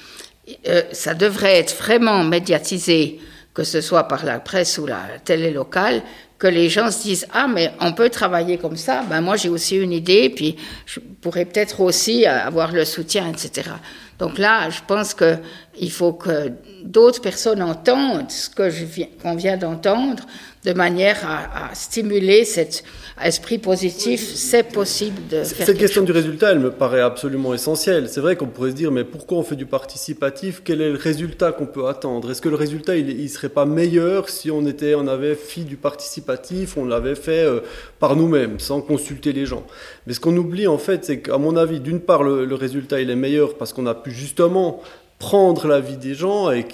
[0.68, 3.20] euh, ça devrait être vraiment médiatisé,
[3.54, 6.02] que ce soit par la presse ou la télé locale,
[6.38, 9.04] que les gens se disent ah mais on peut travailler comme ça.
[9.10, 13.72] Ben moi j'ai aussi une idée puis je pourrais peut-être aussi avoir le soutien etc
[14.20, 15.38] donc là je pense que
[15.80, 16.52] il faut que
[16.84, 20.24] d'autres personnes entendent ce que je viens qu'on vient d'entendre
[20.66, 22.84] de manière à, à stimuler cet
[23.24, 26.08] esprit positif, c'est possible de faire Cette question chose.
[26.08, 28.10] du résultat, elle me paraît absolument essentielle.
[28.10, 30.62] C'est vrai qu'on pourrait se dire, mais pourquoi on fait du participatif?
[30.66, 32.30] Quel est le résultat qu'on peut attendre?
[32.32, 35.62] Est-ce que le résultat, il, il serait pas meilleur si on était, on avait fait
[35.62, 37.62] du participatif, on l'avait fait euh,
[38.00, 39.66] par nous-mêmes, sans consulter les gens?
[40.06, 43.00] Mais ce qu'on oublie, en fait, c'est qu'à mon avis, d'une part, le, le résultat,
[43.00, 44.82] il est meilleur parce qu'on a pu justement
[45.20, 46.66] prendre la vie des gens et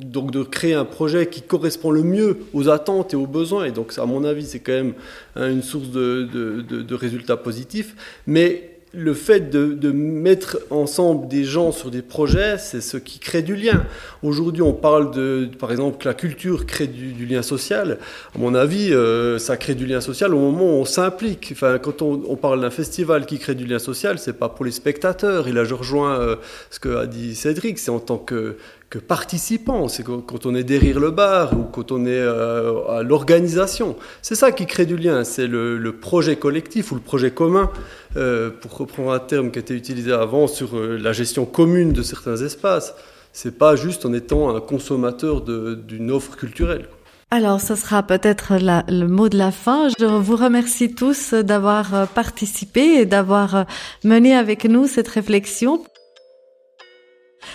[0.00, 3.64] donc de créer un projet qui correspond le mieux aux attentes et aux besoins.
[3.64, 4.94] Et donc, à mon avis, c'est quand même
[5.34, 8.22] hein, une source de, de résultats positifs.
[8.26, 13.42] Mais le fait de, mettre ensemble des gens sur des projets, c'est ce qui crée
[13.42, 13.84] du lien.
[14.22, 17.98] Aujourd'hui, on parle de, par exemple, que la culture crée du, lien social.
[18.34, 21.50] À mon avis, euh, ça crée du lien social au moment où on s'implique.
[21.52, 24.64] Enfin, quand on, on parle d'un festival qui crée du lien social, c'est pas pour
[24.64, 25.48] les spectateurs.
[25.48, 26.36] Et là, je rejoins euh,
[26.70, 28.56] ce que a dit Cédric, c'est en tant que
[28.88, 33.02] que participant, c'est quand on est derrière le bar ou quand on est euh, à
[33.02, 33.96] l'organisation.
[34.22, 37.70] C'est ça qui crée du lien, c'est le, projet collectif ou le projet commun,
[38.16, 41.92] euh, pour reprendre un terme qui a été utilisé avant sur euh, la gestion commune
[41.92, 42.94] de certains espaces.
[43.32, 46.88] C'est pas juste en étant un consommateur d'une offre culturelle.
[47.32, 48.54] Alors, ce sera peut-être
[48.88, 49.88] le mot de la fin.
[49.98, 53.66] Je vous remercie tous d'avoir participé et d'avoir
[54.04, 55.82] mené avec nous cette réflexion.